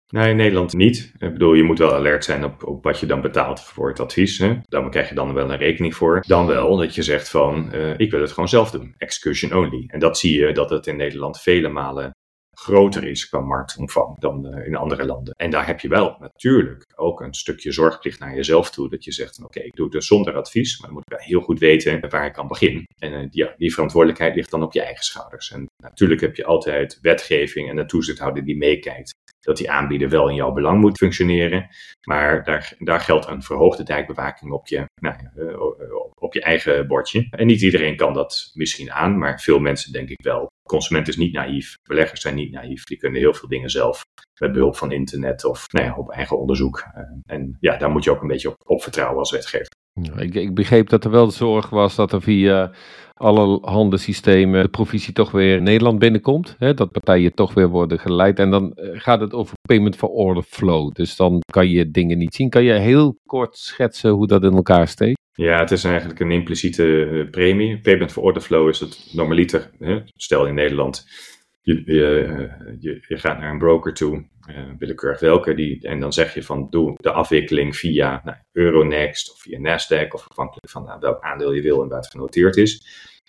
Nee, 0.08 0.30
in 0.30 0.36
Nederland 0.36 0.72
niet. 0.72 1.12
Ik 1.18 1.32
bedoel, 1.32 1.54
je 1.54 1.62
moet 1.62 1.78
wel 1.78 1.94
alert 1.94 2.24
zijn 2.24 2.44
op, 2.44 2.66
op 2.66 2.84
wat 2.84 3.00
je 3.00 3.06
dan 3.06 3.20
betaalt 3.20 3.60
voor 3.60 3.88
het 3.88 4.00
advies. 4.00 4.38
Hè? 4.38 4.56
Daar 4.62 4.88
krijg 4.88 5.08
je 5.08 5.14
dan 5.14 5.32
wel 5.32 5.50
een 5.50 5.56
rekening 5.56 5.94
voor. 5.94 6.24
Dan 6.26 6.46
wel 6.46 6.76
dat 6.76 6.94
je 6.94 7.02
zegt 7.02 7.28
van, 7.28 7.70
uh, 7.74 7.98
ik 7.98 8.10
wil 8.10 8.20
het 8.20 8.32
gewoon 8.32 8.48
zelf 8.48 8.70
doen. 8.70 8.94
Execution 8.96 9.54
only. 9.54 9.84
En 9.86 9.98
dat 9.98 10.18
zie 10.18 10.38
je 10.38 10.52
dat 10.52 10.70
het 10.70 10.86
in 10.86 10.96
Nederland 10.96 11.40
vele 11.40 11.68
malen 11.68 12.15
groter 12.58 13.04
is 13.04 13.28
qua 13.28 13.40
marktomvang 13.40 14.18
dan 14.18 14.46
uh, 14.46 14.66
in 14.66 14.76
andere 14.76 15.06
landen. 15.06 15.34
En 15.34 15.50
daar 15.50 15.66
heb 15.66 15.80
je 15.80 15.88
wel 15.88 16.16
natuurlijk 16.18 16.84
ook 16.94 17.20
een 17.20 17.34
stukje 17.34 17.72
zorgplicht 17.72 18.18
naar 18.18 18.34
jezelf 18.34 18.70
toe. 18.70 18.88
Dat 18.88 19.04
je 19.04 19.12
zegt, 19.12 19.44
oké, 19.44 19.60
ik 19.60 19.74
doe 19.74 19.84
het 19.84 19.94
dus 19.94 20.06
zonder 20.06 20.34
advies, 20.34 20.78
maar 20.78 20.86
dan 20.90 20.96
moet 20.96 21.12
ik 21.12 21.26
heel 21.26 21.40
goed 21.40 21.58
weten 21.58 22.10
waar 22.10 22.26
ik 22.26 22.38
aan 22.38 22.48
begin. 22.48 22.84
En 22.98 23.12
uh, 23.12 23.26
ja, 23.30 23.54
die 23.56 23.72
verantwoordelijkheid 23.72 24.34
ligt 24.34 24.50
dan 24.50 24.62
op 24.62 24.72
je 24.72 24.82
eigen 24.82 25.04
schouders. 25.04 25.50
En 25.50 25.66
natuurlijk 25.82 26.20
heb 26.20 26.36
je 26.36 26.44
altijd 26.44 26.98
wetgeving 27.00 27.68
en 27.68 27.76
een 27.76 27.86
toezichthouder 27.86 28.44
die 28.44 28.56
meekijkt 28.56 29.14
dat 29.46 29.56
die 29.56 29.70
aanbieder 29.70 30.08
wel 30.08 30.28
in 30.28 30.34
jouw 30.34 30.52
belang 30.52 30.80
moet 30.80 30.96
functioneren. 30.96 31.68
Maar 32.08 32.44
daar, 32.44 32.74
daar 32.78 33.00
geldt 33.00 33.26
een 33.26 33.42
verhoogde 33.42 33.82
dijkbewaking 33.82 34.52
op 34.52 34.66
je, 34.66 34.84
nou, 35.00 35.16
uh, 35.36 35.95
op 36.20 36.34
je 36.34 36.42
eigen 36.42 36.86
bordje. 36.86 37.26
En 37.30 37.46
niet 37.46 37.62
iedereen 37.62 37.96
kan 37.96 38.12
dat 38.12 38.50
misschien 38.54 38.92
aan, 38.92 39.18
maar 39.18 39.40
veel 39.40 39.58
mensen 39.58 39.92
denk 39.92 40.08
ik 40.08 40.22
wel. 40.22 40.50
Consument 40.68 41.08
is 41.08 41.16
niet 41.16 41.32
naïef, 41.32 41.74
beleggers 41.88 42.20
zijn 42.20 42.34
niet 42.34 42.52
naïef. 42.52 42.84
Die 42.84 42.96
kunnen 42.96 43.20
heel 43.20 43.34
veel 43.34 43.48
dingen 43.48 43.70
zelf 43.70 44.04
met 44.40 44.52
behulp 44.52 44.76
van 44.76 44.92
internet 44.92 45.44
of 45.44 45.72
nou 45.72 45.86
ja, 45.86 45.96
op 45.96 46.10
eigen 46.10 46.38
onderzoek. 46.38 46.78
Uh, 46.96 47.02
en 47.26 47.56
ja, 47.60 47.76
daar 47.76 47.90
moet 47.90 48.04
je 48.04 48.10
ook 48.10 48.22
een 48.22 48.28
beetje 48.28 48.48
op, 48.48 48.56
op 48.64 48.82
vertrouwen 48.82 49.18
als 49.18 49.30
wetgever. 49.30 49.74
Ik, 50.16 50.34
ik, 50.34 50.54
begreep 50.54 50.88
dat 50.88 51.04
er 51.04 51.10
wel 51.10 51.26
de 51.26 51.32
zorg 51.32 51.70
was 51.70 51.94
dat 51.94 52.12
er 52.12 52.22
via 52.22 52.72
allerhande 53.14 53.96
systemen 53.96 54.62
de 54.62 54.68
provisie 54.68 55.12
toch 55.12 55.30
weer 55.30 55.62
Nederland 55.62 55.98
binnenkomt. 55.98 56.56
Hè, 56.58 56.74
dat 56.74 56.90
partijen 56.90 57.34
toch 57.34 57.54
weer 57.54 57.68
worden 57.68 57.98
geleid. 57.98 58.38
En 58.38 58.50
dan 58.50 58.72
eh, 58.72 59.00
gaat 59.00 59.20
het 59.20 59.32
over 59.32 59.54
payment 59.68 59.96
for 59.96 60.08
order 60.08 60.42
flow. 60.42 60.92
Dus 60.92 61.16
dan 61.16 61.40
kan 61.52 61.68
je 61.68 61.90
dingen 61.90 62.18
niet 62.18 62.34
zien. 62.34 62.50
Kan 62.50 62.64
je 62.64 62.72
heel 62.72 63.18
kort 63.26 63.56
schetsen 63.56 64.10
hoe 64.10 64.26
dat 64.26 64.42
in 64.42 64.54
elkaar 64.54 64.88
steekt? 64.88 65.24
Ja, 65.36 65.58
het 65.58 65.70
is 65.70 65.84
eigenlijk 65.84 66.20
een 66.20 66.30
impliciete 66.30 67.06
eh, 67.06 67.30
premie. 67.30 67.80
Payment 67.80 68.12
for 68.12 68.22
order 68.22 68.42
flow 68.42 68.68
is 68.68 68.80
het 68.80 69.10
normaliter. 69.12 69.70
Hè? 69.78 70.00
Stel 70.16 70.46
in 70.46 70.54
Nederland 70.54 71.04
je, 71.66 71.82
je, 72.80 73.04
je, 73.08 73.16
gaat 73.18 73.38
naar 73.38 73.50
een 73.50 73.58
broker 73.58 73.94
toe, 73.94 74.28
willekeurig 74.78 75.20
welke, 75.20 75.54
die, 75.54 75.88
en 75.88 76.00
dan 76.00 76.12
zeg 76.12 76.34
je 76.34 76.42
van 76.42 76.66
doe 76.70 76.94
de 76.96 77.10
afwikkeling 77.10 77.76
via 77.76 78.20
nou, 78.24 78.36
Euronext 78.52 79.30
of 79.32 79.40
via 79.40 79.58
Nasdaq 79.58 80.08
of 80.08 80.26
afhankelijk 80.28 80.70
van 80.70 80.84
nou, 80.84 81.00
welk 81.00 81.20
aandeel 81.20 81.52
je 81.52 81.62
wil 81.62 81.82
en 81.82 81.88
waar 81.88 82.00
het 82.00 82.10
genoteerd 82.10 82.56
is. 82.56 82.86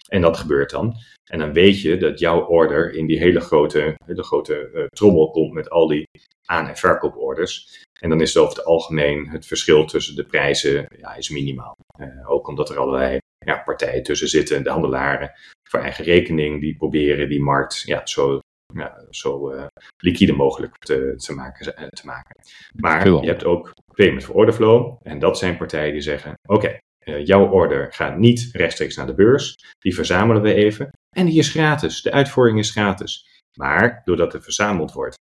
En 0.08 0.22
dat 0.22 0.38
gebeurt 0.38 0.70
dan. 0.70 0.96
En 1.30 1.40
dan 1.40 1.54
weet 1.54 1.82
je 1.82 1.98
dat 1.98 2.20
jouw 2.20 2.46
order 2.46 2.94
in 2.94 3.06
die 3.06 3.20
hele 3.20 3.40
grote, 3.40 3.96
hele 4.06 4.24
grote 4.24 4.70
uh, 4.74 4.86
trommel 4.86 5.30
komt 5.32 5.54
met 5.54 5.70
al 5.70 5.88
die 5.88 6.08
aan- 6.46 6.68
en 6.68 6.76
verkooporders. 6.76 7.84
En 8.00 8.10
dan 8.10 8.22
is 8.22 8.38
over 8.38 8.58
het 8.58 8.66
algemeen 8.66 9.30
het 9.30 9.46
verschil 9.46 9.86
tussen 9.86 10.16
de 10.16 10.26
prijzen 10.26 10.86
ja, 10.98 11.16
is 11.16 11.30
minimaal. 11.30 11.76
Uh, 12.00 12.30
ook 12.30 12.48
omdat 12.48 12.70
er 12.70 12.78
allerlei 12.78 13.18
ja, 13.46 13.58
partijen 13.58 14.04
tussen 14.04 14.28
zitten, 14.28 14.64
de 14.64 14.70
handelaren, 14.70 15.32
voor 15.70 15.80
eigen 15.80 16.04
rekening, 16.04 16.62
die 16.62 16.78
proberen 16.78 17.30
die 17.30 17.42
markt 17.42 17.82
ja, 17.86 18.06
zo, 18.06 18.40
ja, 18.74 19.06
zo 19.10 19.52
uh, 19.54 19.66
liquide 20.04 20.34
mogelijk 20.34 20.78
te, 20.78 21.14
te, 21.16 21.34
maken, 21.34 21.90
te 21.90 22.06
maken. 22.06 22.36
Maar 22.76 23.08
je 23.08 23.28
hebt 23.28 23.46
ook 23.46 23.74
payment 23.96 24.24
for 24.24 24.36
order 24.36 24.54
flow. 24.54 24.98
En 25.04 25.20
dat 25.20 25.38
zijn 25.38 25.58
partijen 25.58 25.92
die 25.92 26.02
zeggen: 26.02 26.34
Oké, 26.48 26.78
jouw 27.24 27.50
order 27.50 27.94
gaat 27.94 28.18
niet 28.18 28.50
rechtstreeks 28.52 28.96
naar 28.96 29.08
de 29.08 29.16
beurs. 29.16 29.56
Die 29.80 29.96
verzamelen 29.96 30.42
we 30.42 30.54
even. 30.54 30.90
En 31.16 31.26
die 31.26 31.40
is 31.40 31.50
gratis. 31.50 32.02
De 32.02 32.12
uitvoering 32.12 32.60
is 32.60 32.72
gratis. 32.72 33.42
Maar 33.60 34.02
doordat 34.06 34.34
er 34.34 34.44
verzameld 34.44 34.92
wordt 34.92 35.18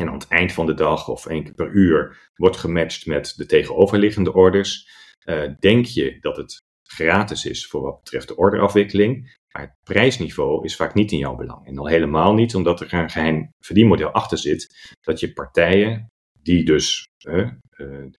en 0.00 0.08
aan 0.08 0.14
het 0.14 0.28
eind 0.28 0.52
van 0.52 0.66
de 0.66 0.74
dag 0.74 1.08
of 1.08 1.26
één 1.26 1.44
keer 1.44 1.54
per 1.54 1.70
uur 1.70 2.30
wordt 2.34 2.56
gematcht 2.56 3.06
met 3.06 3.34
de 3.36 3.46
tegenoverliggende 3.46 4.32
orders, 4.32 4.88
uh, 5.24 5.50
denk 5.58 5.84
je 5.84 6.16
dat 6.20 6.36
het 6.36 6.62
gratis 6.82 7.44
is 7.46 7.66
voor 7.66 7.82
wat 7.82 8.02
betreft 8.02 8.28
de 8.28 8.36
orderafwikkeling. 8.36 9.38
Maar 9.52 9.62
het 9.62 9.76
prijsniveau 9.82 10.64
is 10.64 10.76
vaak 10.76 10.94
niet 10.94 11.12
in 11.12 11.18
jouw 11.18 11.34
belang. 11.34 11.66
En 11.66 11.78
al 11.78 11.86
helemaal 11.86 12.34
niet 12.34 12.54
omdat 12.54 12.80
er 12.80 12.94
een 12.94 13.10
geheim 13.10 13.52
verdienmodel 13.58 14.10
achter 14.10 14.38
zit. 14.38 14.94
Dat 15.00 15.20
je 15.20 15.32
partijen 15.32 16.06
die 16.42 16.64
dus 16.64 17.08
uh, 17.28 17.50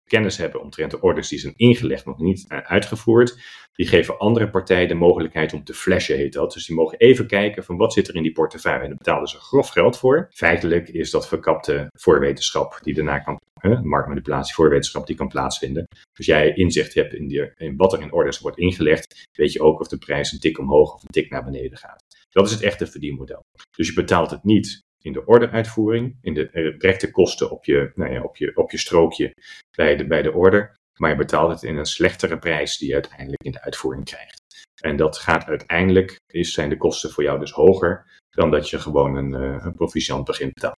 kennis 0.05 0.37
hebben 0.37 0.61
omtrent 0.61 0.91
de 0.91 1.01
orders 1.01 1.27
die 1.27 1.39
zijn 1.39 1.53
ingelegd, 1.55 2.05
nog 2.05 2.19
niet 2.19 2.45
uh, 2.47 2.57
uitgevoerd, 2.57 3.39
die 3.73 3.87
geven 3.87 4.17
andere 4.17 4.49
partijen 4.49 4.87
de 4.87 4.93
mogelijkheid 4.93 5.53
om 5.53 5.63
te 5.63 5.73
flashen, 5.73 6.17
heet 6.17 6.33
dat. 6.33 6.53
Dus 6.53 6.65
die 6.65 6.75
mogen 6.75 6.97
even 6.97 7.27
kijken 7.27 7.63
van 7.63 7.77
wat 7.77 7.93
zit 7.93 8.07
er 8.07 8.15
in 8.15 8.23
die 8.23 8.31
portefeuille. 8.31 8.81
En 8.81 8.87
daar 8.87 8.97
betalen 8.97 9.27
ze 9.27 9.37
grof 9.37 9.69
geld 9.69 9.97
voor. 9.97 10.27
Feitelijk 10.29 10.89
is 10.89 11.11
dat 11.11 11.27
verkapte 11.27 11.87
voorwetenschap 11.97 12.79
die 12.81 12.93
daarna 12.93 13.19
kan, 13.19 13.39
marktmanipulatie, 13.83 14.53
voorwetenschap 14.53 15.07
die 15.07 15.15
kan 15.15 15.27
plaatsvinden. 15.27 15.87
Dus 16.13 16.25
jij 16.25 16.53
inzicht 16.53 16.93
hebt 16.93 17.13
in, 17.13 17.27
die, 17.27 17.51
in 17.55 17.75
wat 17.75 17.93
er 17.93 18.01
in 18.01 18.13
orders 18.13 18.39
wordt 18.39 18.57
ingelegd, 18.57 19.27
weet 19.37 19.51
je 19.51 19.61
ook 19.61 19.79
of 19.79 19.87
de 19.87 19.97
prijs 19.97 20.31
een 20.31 20.39
tik 20.39 20.59
omhoog 20.59 20.93
of 20.93 21.01
een 21.01 21.09
tik 21.09 21.29
naar 21.29 21.43
beneden 21.43 21.77
gaat. 21.77 22.03
Dat 22.29 22.45
is 22.45 22.51
het 22.51 22.61
echte 22.61 22.87
verdienmodel. 22.87 23.43
Dus 23.75 23.87
je 23.87 23.93
betaalt 23.93 24.31
het 24.31 24.43
niet 24.43 24.83
in 25.01 25.13
de 25.13 25.25
orderuitvoering, 25.25 26.17
in 26.21 26.33
de 26.33 26.75
directe 26.77 27.11
kosten 27.11 27.51
op 27.51 27.65
je, 27.65 27.91
nou 27.95 28.13
ja, 28.13 28.23
op 28.23 28.37
je, 28.37 28.55
op 28.55 28.71
je 28.71 28.77
strookje 28.77 29.33
bij 29.77 29.95
de, 29.95 30.07
bij 30.07 30.21
de 30.21 30.33
order. 30.33 30.75
Maar 30.97 31.09
je 31.09 31.15
betaalt 31.15 31.51
het 31.51 31.63
in 31.63 31.77
een 31.77 31.85
slechtere 31.85 32.37
prijs 32.39 32.77
die 32.77 32.87
je 32.87 32.93
uiteindelijk 32.93 33.43
in 33.43 33.51
de 33.51 33.61
uitvoering 33.61 34.05
krijgt. 34.05 34.41
En 34.81 34.95
dat 34.95 35.17
gaat 35.17 35.45
uiteindelijk, 35.45 36.19
is, 36.27 36.53
zijn 36.53 36.69
de 36.69 36.77
kosten 36.77 37.11
voor 37.11 37.23
jou 37.23 37.39
dus 37.39 37.51
hoger 37.51 38.19
dan 38.29 38.51
dat 38.51 38.69
je 38.69 38.79
gewoon 38.79 39.15
een, 39.15 39.33
uh, 39.33 39.65
een 39.65 40.23
begint 40.23 40.53
betalen. 40.53 40.77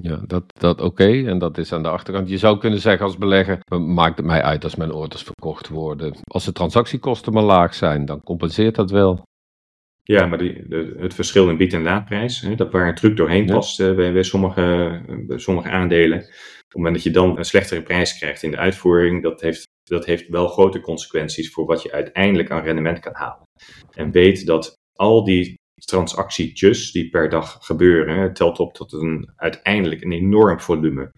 Ja, 0.00 0.20
dat, 0.26 0.44
dat 0.46 0.80
oké. 0.80 1.26
En 1.26 1.38
dat 1.38 1.58
is 1.58 1.72
aan 1.72 1.82
de 1.82 1.88
achterkant. 1.88 2.28
Je 2.28 2.38
zou 2.38 2.58
kunnen 2.58 2.80
zeggen 2.80 3.06
als 3.06 3.18
belegger, 3.18 3.60
maakt 3.78 4.16
het 4.16 4.26
mij 4.26 4.42
uit 4.42 4.64
als 4.64 4.74
mijn 4.74 4.92
orders 4.92 5.22
verkocht 5.22 5.68
worden. 5.68 6.16
Als 6.22 6.44
de 6.44 6.52
transactiekosten 6.52 7.32
maar 7.32 7.42
laag 7.42 7.74
zijn, 7.74 8.04
dan 8.04 8.22
compenseert 8.22 8.74
dat 8.74 8.90
wel. 8.90 9.22
Ja, 10.02 10.26
maar 10.26 10.38
die, 10.38 10.68
de, 10.68 10.94
het 10.98 11.14
verschil 11.14 11.48
in 11.48 11.56
bied- 11.56 11.72
en 11.72 11.82
laadprijs, 11.82 12.40
hè, 12.40 12.54
dat 12.54 12.72
waar 12.72 12.88
een 12.88 12.94
truc 12.94 13.16
doorheen 13.16 13.46
past 13.46 13.80
uh, 13.80 13.94
bij, 13.94 14.12
bij, 14.12 14.22
sommige, 14.22 15.00
bij 15.26 15.38
sommige 15.38 15.68
aandelen. 15.68 16.18
Op 16.18 16.68
het 16.68 16.76
moment 16.76 16.94
dat 16.94 17.04
je 17.04 17.10
dan 17.10 17.38
een 17.38 17.44
slechtere 17.44 17.82
prijs 17.82 18.18
krijgt 18.18 18.42
in 18.42 18.50
de 18.50 18.56
uitvoering, 18.56 19.22
dat 19.22 19.40
heeft, 19.40 19.66
dat 19.82 20.04
heeft 20.04 20.28
wel 20.28 20.48
grote 20.48 20.80
consequenties 20.80 21.50
voor 21.50 21.66
wat 21.66 21.82
je 21.82 21.92
uiteindelijk 21.92 22.50
aan 22.50 22.62
rendement 22.62 22.98
kan 22.98 23.14
halen. 23.14 23.46
En 23.90 24.10
weet 24.10 24.46
dat 24.46 24.74
al 24.98 25.24
die 25.24 25.54
transactietjes 25.84 26.92
die 26.92 27.08
per 27.08 27.28
dag 27.28 27.58
gebeuren, 27.60 28.32
telt 28.32 28.58
op 28.58 28.74
tot 28.74 28.92
een, 28.92 29.32
uiteindelijk 29.36 30.02
een 30.02 30.12
enorm 30.12 30.60
volume. 30.60 31.10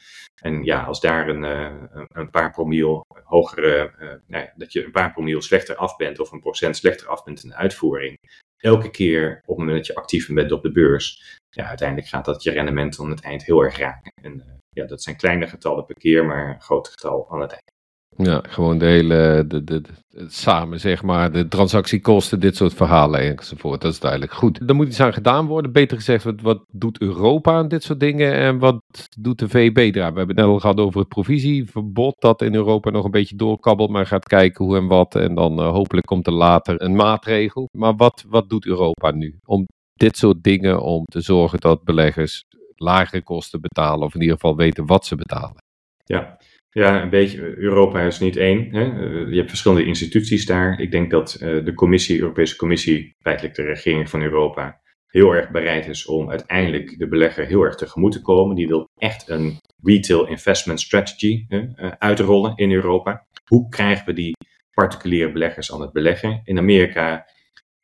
En 0.42 0.64
ja, 0.64 0.82
als 0.82 1.00
daar 1.00 1.28
een, 1.28 1.42
uh, 1.42 2.06
een 2.08 2.30
paar 2.30 2.50
promiel 2.50 3.00
hogere, 3.24 3.94
uh, 4.00 4.08
nou 4.26 4.44
ja, 4.44 4.52
dat 4.56 4.72
je 4.72 4.85
een 4.85 4.90
paar 4.90 5.12
promiel 5.12 5.42
slechter 5.42 5.76
af 5.76 5.96
bent 5.96 6.20
of 6.20 6.32
een 6.32 6.40
procent 6.40 6.76
slechter 6.76 7.08
af 7.08 7.24
bent 7.24 7.42
in 7.42 7.48
de 7.48 7.56
uitvoering, 7.56 8.16
elke 8.64 8.90
keer 8.90 9.40
op 9.44 9.57
het 9.57 9.59
moment 9.59 9.77
dat 9.77 9.87
je 9.87 9.94
actief 9.94 10.29
bent 10.29 10.53
op 10.53 10.62
de 10.62 10.72
beurs, 10.72 11.38
ja, 11.50 11.66
uiteindelijk 11.66 12.09
gaat 12.09 12.24
dat 12.24 12.42
je 12.42 12.50
rendement 12.50 13.00
aan 13.00 13.11
het 13.11 13.20
eind 13.20 13.44
heel 13.44 13.61
erg 13.61 13.79
raken. 13.79 14.12
En 14.22 14.35
uh, 14.37 14.44
ja, 14.68 14.87
dat 14.87 15.03
zijn 15.03 15.16
kleine 15.16 15.46
getallen 15.46 15.85
per 15.85 15.94
keer, 15.94 16.24
maar 16.24 16.48
een 16.48 16.61
groot 16.61 16.88
getal 16.88 17.31
aan 17.31 17.40
het 17.40 17.50
eind. 17.50 17.73
Ja, 18.16 18.42
gewoon 18.48 18.79
de 18.79 18.85
hele, 18.85 19.44
de, 19.48 19.64
de, 19.64 19.83
samen 20.27 20.81
zeg 20.81 21.03
maar, 21.03 21.33
de 21.33 21.48
transactiekosten, 21.48 22.40
dit 22.40 22.57
soort 22.57 22.74
verhalen 22.74 23.20
enzovoort. 23.20 23.81
Dat 23.81 23.92
is 23.92 24.00
duidelijk. 24.00 24.33
Goed, 24.33 24.68
er 24.68 24.74
moet 24.74 24.87
iets 24.87 25.00
aan 25.00 25.12
gedaan 25.12 25.46
worden. 25.46 25.72
Beter 25.72 25.96
gezegd, 25.96 26.24
wat, 26.24 26.40
wat 26.40 26.64
doet 26.72 27.00
Europa 27.00 27.53
aan 27.53 27.68
dit 27.68 27.83
soort 27.83 28.00
dingen 28.00 28.35
en 28.35 28.59
wat 28.59 28.83
doet 29.18 29.38
de 29.38 29.48
VEB 29.48 29.74
daar? 29.74 30.12
We 30.12 30.18
hebben 30.18 30.27
het 30.27 30.37
net 30.37 30.44
al 30.44 30.59
gehad 30.59 30.79
over 30.79 31.00
het 31.00 31.09
provisieverbod 31.09 32.14
dat 32.18 32.42
in 32.42 32.55
Europa 32.55 32.90
nog 32.90 33.05
een 33.05 33.11
beetje 33.11 33.37
doorkabbelt, 33.37 33.90
maar 33.90 34.07
gaat 34.07 34.27
kijken 34.27 34.64
hoe 34.64 34.77
en 34.77 34.87
wat. 34.87 35.14
En 35.14 35.35
dan 35.35 35.61
uh, 35.61 35.70
hopelijk 35.70 36.07
komt 36.07 36.27
er 36.27 36.33
later 36.33 36.83
een 36.83 36.96
maatregel. 36.96 37.68
Maar 37.77 37.96
wat, 37.96 38.24
wat 38.29 38.48
doet 38.48 38.66
Europa 38.66 39.11
nu 39.11 39.38
om 39.44 39.66
dit 39.94 40.16
soort 40.16 40.42
dingen, 40.42 40.83
om 40.83 41.05
te 41.05 41.20
zorgen 41.20 41.61
dat 41.61 41.85
beleggers 41.85 42.44
lagere 42.77 43.22
kosten 43.22 43.61
betalen 43.61 44.07
of 44.07 44.14
in 44.14 44.20
ieder 44.20 44.35
geval 44.35 44.57
weten 44.57 44.87
wat 44.87 45.07
ze 45.07 45.16
betalen? 45.16 45.62
Ja, 46.05 46.38
ja, 46.74 47.02
een 47.02 47.10
beetje. 47.10 47.56
Europa 47.56 48.00
is 48.00 48.18
niet 48.18 48.37
één. 48.37 48.68
Hè. 48.70 48.82
Je 49.28 49.37
hebt 49.37 49.48
verschillende 49.48 49.84
instituties 49.84 50.46
daar. 50.46 50.80
Ik 50.80 50.90
denk 50.90 51.10
dat 51.10 51.38
uh, 51.40 51.64
de 51.64 51.74
Commissie, 51.74 52.20
Europese 52.20 52.56
Commissie, 52.56 53.16
feitelijk 53.20 53.54
de 53.54 53.62
regering 53.62 54.10
van 54.10 54.22
Europa, 54.22 54.80
heel 55.06 55.32
erg 55.34 55.50
bereid 55.50 55.88
is 55.88 56.06
om 56.06 56.30
uiteindelijk 56.30 56.98
de 56.98 57.08
belegger 57.08 57.46
heel 57.46 57.62
erg 57.62 57.74
tegemoet 57.74 58.12
te 58.12 58.20
komen. 58.20 58.56
Die 58.56 58.66
wil 58.66 58.88
echt 58.96 59.28
een 59.28 59.58
retail 59.82 60.26
investment 60.26 60.80
strategy 60.80 61.44
hè, 61.48 61.58
uh, 61.58 61.92
uitrollen 61.98 62.56
in 62.56 62.72
Europa. 62.72 63.26
Hoe 63.44 63.68
krijgen 63.68 64.06
we 64.06 64.12
die 64.12 64.37
particuliere 64.72 65.32
beleggers 65.32 65.72
aan 65.72 65.80
het 65.80 65.92
beleggen? 65.92 66.40
In 66.44 66.58
Amerika 66.58 67.26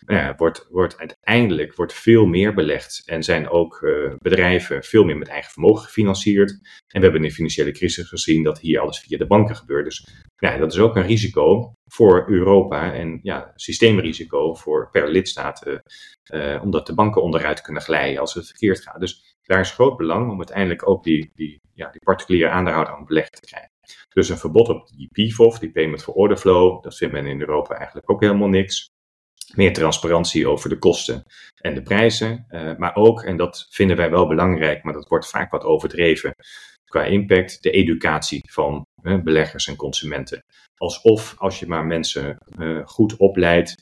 ja, 0.07 0.35
wordt, 0.37 0.67
wordt 0.71 0.99
uiteindelijk 0.99 1.75
wordt 1.75 1.93
veel 1.93 2.27
meer 2.27 2.55
belegd 2.55 3.03
en 3.05 3.23
zijn 3.23 3.49
ook 3.49 3.81
uh, 3.81 4.15
bedrijven 4.19 4.83
veel 4.83 5.05
meer 5.05 5.19
met 5.19 5.29
eigen 5.29 5.53
vermogen 5.53 5.85
gefinancierd. 5.85 6.51
En 6.51 7.01
we 7.01 7.01
hebben 7.01 7.23
in 7.23 7.29
de 7.29 7.35
financiële 7.35 7.73
crisis 7.73 8.09
gezien 8.09 8.43
dat 8.43 8.59
hier 8.59 8.81
alles 8.81 9.01
via 9.01 9.19
de 9.19 9.27
banken 9.27 9.57
gebeurt. 9.57 9.85
Dus 9.85 10.07
ja, 10.37 10.57
dat 10.57 10.73
is 10.73 10.79
ook 10.79 10.97
een 10.97 11.07
risico 11.07 11.73
voor 11.85 12.25
Europa 12.29 12.93
en 12.93 13.19
ja, 13.23 13.53
systeemrisico 13.55 14.55
voor 14.55 14.91
per 14.91 15.09
lidstaat, 15.09 15.67
uh, 16.33 16.63
omdat 16.63 16.87
de 16.87 16.95
banken 16.95 17.23
onderuit 17.23 17.61
kunnen 17.61 17.83
glijden 17.83 18.21
als 18.21 18.35
het 18.35 18.47
verkeerd 18.47 18.83
gaat. 18.83 19.01
Dus 19.01 19.37
daar 19.43 19.61
is 19.61 19.73
groot 19.73 19.97
belang 19.97 20.31
om 20.31 20.37
uiteindelijk 20.37 20.89
ook 20.89 21.05
die, 21.05 21.31
die, 21.35 21.61
ja, 21.75 21.91
die 21.91 22.03
particuliere 22.05 22.51
aandeelhouder 22.51 22.95
aan 22.95 23.05
beleggen 23.05 23.33
te 23.33 23.47
krijgen. 23.47 23.71
Dus 24.09 24.29
een 24.29 24.39
verbod 24.39 24.69
op 24.69 24.89
die 24.89 25.09
PFOF, 25.09 25.59
die 25.59 25.71
Payment 25.71 26.03
for 26.03 26.15
Order 26.15 26.37
Flow, 26.37 26.83
dat 26.83 26.97
vindt 26.97 27.15
men 27.15 27.27
in 27.27 27.41
Europa 27.41 27.75
eigenlijk 27.75 28.11
ook 28.11 28.21
helemaal 28.21 28.49
niks 28.49 28.89
meer 29.55 29.73
transparantie 29.73 30.49
over 30.49 30.69
de 30.69 30.79
kosten 30.79 31.23
en 31.55 31.75
de 31.75 31.83
prijzen. 31.83 32.47
Uh, 32.51 32.77
maar 32.77 32.95
ook, 32.95 33.23
en 33.23 33.37
dat 33.37 33.67
vinden 33.71 33.97
wij 33.97 34.11
wel 34.11 34.27
belangrijk, 34.27 34.83
maar 34.83 34.93
dat 34.93 35.09
wordt 35.09 35.29
vaak 35.29 35.51
wat 35.51 35.65
overdreven 35.65 36.35
qua 36.85 37.05
impact, 37.05 37.63
de 37.63 37.71
educatie 37.71 38.51
van 38.51 38.87
uh, 39.03 39.23
beleggers 39.23 39.67
en 39.67 39.77
consumenten. 39.77 40.45
Alsof 40.77 41.35
als 41.39 41.59
je 41.59 41.67
maar 41.67 41.87
mensen 41.87 42.39
uh, 42.59 42.81
goed 42.85 43.17
opleidt 43.17 43.75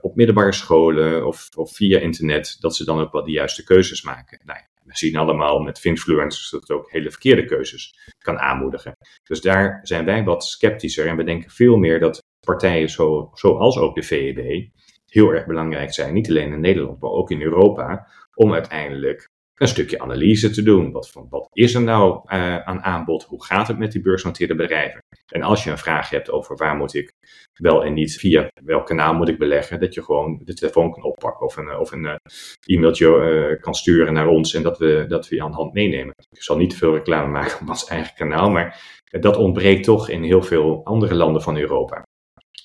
op 0.00 0.16
middelbare 0.16 0.52
scholen 0.52 1.26
of, 1.26 1.48
of, 1.56 1.74
via 1.74 1.98
internet, 1.98 2.56
dat 2.60 2.76
ze 2.76 2.84
dan 2.84 3.00
ook 3.00 3.12
wel 3.12 3.24
de 3.24 3.30
juiste 3.30 3.64
keuzes 3.64 4.02
maken. 4.02 4.40
Nou 4.44 4.58
we 4.84 4.96
zien 4.96 5.16
allemaal 5.16 5.58
met 5.58 5.84
influencers 5.84 6.50
dat 6.50 6.60
het 6.60 6.70
ook 6.70 6.90
hele 6.90 7.10
verkeerde 7.10 7.44
keuzes 7.44 7.94
kan 8.18 8.38
aanmoedigen. 8.38 8.96
Dus 9.22 9.40
daar 9.40 9.80
zijn 9.82 10.04
wij 10.04 10.24
wat 10.24 10.44
sceptischer 10.44 11.06
en 11.06 11.16
we 11.16 11.24
denken 11.24 11.50
veel 11.50 11.76
meer 11.76 12.00
dat 12.00 12.22
partijen 12.44 12.90
zo, 12.90 13.30
zoals 13.34 13.78
ook 13.78 13.94
de 13.94 14.02
VEB 14.02 14.68
heel 15.06 15.30
erg 15.30 15.46
belangrijk 15.46 15.92
zijn, 15.92 16.14
niet 16.14 16.28
alleen 16.28 16.52
in 16.52 16.60
Nederland, 16.60 17.00
maar 17.00 17.10
ook 17.10 17.30
in 17.30 17.42
Europa, 17.42 18.08
om 18.34 18.52
uiteindelijk 18.52 19.28
een 19.54 19.68
stukje 19.68 19.98
analyse 19.98 20.50
te 20.50 20.62
doen. 20.62 20.92
Wat, 20.92 21.12
wat 21.30 21.48
is 21.52 21.74
er 21.74 21.82
nou 21.82 22.20
uh, 22.26 22.58
aan 22.58 22.82
aanbod? 22.82 23.24
Hoe 23.24 23.44
gaat 23.44 23.68
het 23.68 23.78
met 23.78 23.92
die 23.92 24.00
beursgenoteerde 24.00 24.54
bedrijven? 24.54 25.02
En 25.32 25.42
als 25.42 25.64
je 25.64 25.70
een 25.70 25.78
vraag 25.78 26.10
hebt 26.10 26.30
over 26.30 26.56
waar 26.56 26.76
moet 26.76 26.94
ik 26.94 27.12
wel 27.54 27.84
en 27.84 27.94
niet, 27.94 28.16
via 28.16 28.48
welk 28.64 28.86
kanaal 28.86 29.14
moet 29.14 29.28
ik 29.28 29.38
beleggen, 29.38 29.80
dat 29.80 29.94
je 29.94 30.02
gewoon 30.02 30.40
de 30.44 30.54
telefoon 30.54 30.92
kan 30.92 31.02
oppakken 31.02 31.46
of 31.46 31.56
een, 31.56 31.78
of 31.78 31.92
een 31.92 32.04
uh, 32.04 32.14
e-mailtje 32.66 33.58
kan 33.60 33.74
sturen 33.74 34.12
naar 34.12 34.26
ons 34.26 34.54
en 34.54 34.62
dat 34.62 34.78
we, 34.78 35.04
dat 35.08 35.28
we 35.28 35.34
je 35.34 35.42
aan 35.42 35.50
de 35.50 35.56
hand 35.56 35.72
meenemen. 35.72 36.14
Ik 36.30 36.42
zal 36.42 36.56
niet 36.56 36.70
te 36.70 36.76
veel 36.76 36.94
reclame 36.94 37.30
maken 37.30 37.60
op 37.60 37.68
ons 37.68 37.86
eigen 37.86 38.14
kanaal, 38.14 38.50
maar 38.50 38.80
dat 39.20 39.36
ontbreekt 39.36 39.84
toch 39.84 40.08
in 40.08 40.22
heel 40.22 40.42
veel 40.42 40.84
andere 40.84 41.14
landen 41.14 41.42
van 41.42 41.56
Europa. 41.56 42.02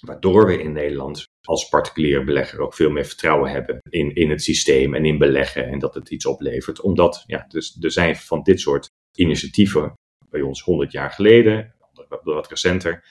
Waardoor 0.01 0.45
we 0.45 0.61
in 0.61 0.71
Nederland 0.71 1.27
als 1.41 1.69
particuliere 1.69 2.23
belegger 2.23 2.59
ook 2.59 2.73
veel 2.73 2.89
meer 2.89 3.05
vertrouwen 3.05 3.51
hebben 3.51 3.79
in, 3.89 4.15
in 4.15 4.29
het 4.29 4.43
systeem 4.43 4.93
en 4.93 5.05
in 5.05 5.17
beleggen 5.17 5.67
en 5.67 5.79
dat 5.79 5.93
het 5.93 6.09
iets 6.09 6.25
oplevert. 6.25 6.81
Omdat 6.81 7.23
ja, 7.27 7.45
dus, 7.47 7.77
er 7.81 7.91
zijn 7.91 8.15
van 8.15 8.43
dit 8.43 8.59
soort 8.59 8.89
initiatieven 9.17 9.93
bij 10.29 10.41
ons 10.41 10.61
100 10.61 10.91
jaar 10.91 11.11
geleden, 11.11 11.75
wat 12.23 12.47
recenter, 12.49 13.03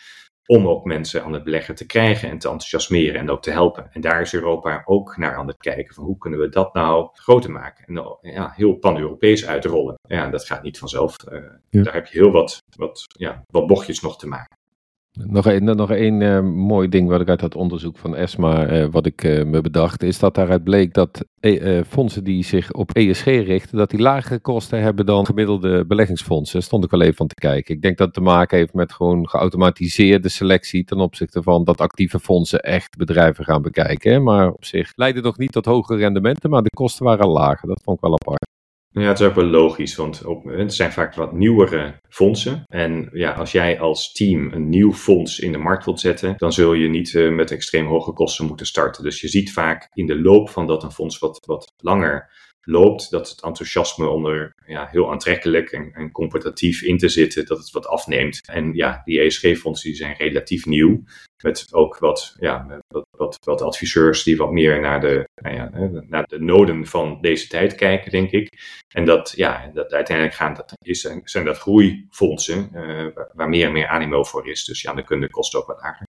om 0.47 0.69
ook 0.69 0.85
mensen 0.85 1.25
aan 1.25 1.33
het 1.33 1.45
beleggen 1.45 1.75
te 1.75 1.87
krijgen 1.87 2.29
en 2.29 2.39
te 2.39 2.49
enthousiasmeren 2.49 3.21
en 3.21 3.31
ook 3.31 3.43
te 3.43 3.51
helpen. 3.51 3.89
En 3.93 4.01
daar 4.01 4.21
is 4.21 4.35
Europa 4.35 4.83
ook 4.85 5.17
naar 5.17 5.37
aan 5.37 5.47
het 5.47 5.57
kijken 5.57 5.95
van 5.95 6.05
hoe 6.05 6.19
kunnen 6.19 6.39
we 6.39 6.49
dat 6.49 6.75
nou 6.75 7.09
groter 7.13 7.51
maken 7.51 7.85
en 7.85 8.19
ja, 8.21 8.53
heel 8.57 8.75
pan-Europees 8.75 9.47
uitrollen. 9.47 9.95
Ja, 10.09 10.29
dat 10.31 10.47
gaat 10.47 10.63
niet 10.63 10.79
vanzelf. 10.79 11.17
Uh, 11.33 11.41
Daar 11.71 11.95
heb 11.95 12.07
je 12.07 12.19
heel 12.19 12.31
wat, 12.31 12.59
wat, 12.77 13.05
ja, 13.19 13.43
wat 13.53 13.67
bochtjes 13.67 14.01
nog 14.01 14.19
te 14.19 14.27
maken. 14.27 14.58
Nog 15.27 15.47
één 15.47 15.65
nog 15.65 15.91
een, 15.91 16.21
uh, 16.21 16.41
mooi 16.41 16.89
ding 16.89 17.09
wat 17.09 17.21
ik 17.21 17.29
uit 17.29 17.41
dat 17.41 17.55
onderzoek 17.55 17.99
van 17.99 18.17
ESMA, 18.17 18.73
uh, 18.73 18.87
wat 18.91 19.07
ik 19.07 19.25
uh, 19.25 19.45
me 19.45 19.61
bedacht, 19.61 20.03
is 20.03 20.19
dat 20.19 20.35
daaruit 20.35 20.65
bleek 20.65 20.95
dat 20.95 21.25
fondsen 21.87 22.25
die 22.25 22.45
zich 22.45 22.73
op 22.73 22.93
ESG 22.93 23.25
richten, 23.25 23.79
dat 23.79 23.91
die 23.91 24.01
lagere 24.01 24.41
kosten 24.41 24.81
hebben 24.81 25.07
dan 25.07 25.27
gemiddelde 25.27 25.87
beleggingsfondsen. 25.87 26.63
Stond 26.63 26.85
ik 26.85 26.91
wel 26.91 27.01
even 27.01 27.15
van 27.15 27.27
te 27.27 27.35
kijken. 27.35 27.75
Ik 27.75 27.83
denk 27.83 27.97
dat 27.97 28.07
het 28.07 28.17
te 28.17 28.23
maken 28.23 28.59
heeft 28.59 28.75
met 28.75 28.93
gewoon 28.93 29.29
geautomatiseerde 29.29 30.29
selectie 30.29 30.85
ten 30.85 31.01
opzichte 31.01 31.43
van 31.43 31.65
dat 31.65 31.81
actieve 31.81 32.19
fondsen 32.21 32.61
echt 32.61 32.97
bedrijven 32.97 33.45
gaan 33.45 33.63
bekijken. 33.63 34.23
Maar 34.23 34.53
op 34.53 34.65
zich 34.65 34.93
leidde 34.97 35.21
nog 35.21 35.39
niet 35.39 35.53
tot 35.53 35.65
hoge 35.65 35.97
rendementen, 35.97 36.51
maar 36.51 36.63
de 36.63 36.77
kosten 36.77 37.05
waren 37.05 37.29
lager. 37.29 37.69
Dat 37.69 37.81
vond 37.85 37.97
ik 37.97 38.03
wel 38.03 38.13
apart. 38.13 38.58
Ja, 38.91 39.09
het 39.09 39.21
is 39.21 39.27
ook 39.27 39.35
wel 39.35 39.45
logisch, 39.45 39.97
want 39.97 40.23
het 40.45 40.75
zijn 40.75 40.93
vaak 40.93 41.15
wat 41.15 41.33
nieuwere 41.33 42.01
fondsen. 42.09 42.63
En 42.67 43.09
ja, 43.13 43.33
als 43.33 43.53
jij 43.53 43.81
als 43.81 44.13
team 44.13 44.53
een 44.53 44.69
nieuw 44.69 44.93
fonds 44.93 45.39
in 45.39 45.53
de 45.53 45.59
markt 45.59 45.85
wilt 45.85 46.01
zetten, 46.01 46.35
dan 46.37 46.53
zul 46.53 46.73
je 46.73 46.89
niet 46.89 47.13
uh, 47.13 47.35
met 47.35 47.51
extreem 47.51 47.87
hoge 47.87 48.13
kosten 48.13 48.47
moeten 48.47 48.67
starten. 48.67 49.03
Dus 49.03 49.21
je 49.21 49.29
ziet 49.29 49.53
vaak 49.53 49.89
in 49.93 50.07
de 50.07 50.21
loop 50.21 50.51
van 50.51 50.67
dat 50.67 50.83
een 50.83 50.93
fonds 50.93 51.19
wat, 51.19 51.43
wat 51.47 51.73
langer 51.77 52.31
loopt, 52.69 53.11
dat 53.11 53.29
het 53.29 53.43
enthousiasme 53.43 54.09
om 54.09 54.27
er 54.27 54.55
ja, 54.67 54.89
heel 54.91 55.11
aantrekkelijk 55.11 55.71
en, 55.71 55.93
en 55.93 56.11
competitief 56.11 56.83
in 56.83 56.99
te 56.99 57.09
zitten, 57.09 57.47
dat 57.47 57.59
het 57.59 57.71
wat 57.71 57.87
afneemt. 57.87 58.41
En 58.51 58.75
ja, 58.75 59.03
die 59.05 59.21
ESG-fondsen 59.21 59.95
zijn 59.95 60.17
relatief 60.17 60.67
nieuw. 60.67 61.03
Met 61.43 61.69
ook 61.71 61.99
wat, 61.99 62.35
ja, 62.39 62.81
wat, 62.89 63.07
wat, 63.17 63.37
wat 63.45 63.63
adviseurs 63.63 64.23
die 64.23 64.37
wat 64.37 64.53
meer 64.53 64.81
naar 64.81 65.01
de, 65.01 65.29
nou 65.43 65.55
ja, 65.57 65.71
naar 66.09 66.25
de 66.25 66.41
noden 66.41 66.87
van 66.87 67.19
deze 67.21 67.49
tijd 67.49 67.75
kijken, 67.75 68.11
denk 68.11 68.31
ik. 68.31 68.49
En 68.95 69.05
dat, 69.05 69.33
ja, 69.37 69.71
dat 69.75 69.93
uiteindelijk 69.93 70.37
gaan, 70.37 70.55
dat 70.55 70.73
is, 70.85 71.11
zijn 71.25 71.45
dat 71.45 71.59
groeifondsen 71.59 72.71
uh, 72.75 73.07
waar 73.33 73.49
meer 73.49 73.67
en 73.67 73.73
meer 73.73 73.89
animo 73.89 74.25
voor 74.25 74.49
is. 74.49 74.65
Dus 74.65 74.83
ja, 74.83 74.95
dan 74.95 75.05
kunnen 75.05 75.27
de 75.27 75.35
kosten 75.35 75.61
ook 75.61 75.67
wat 75.67 75.81
lager. 75.83 76.07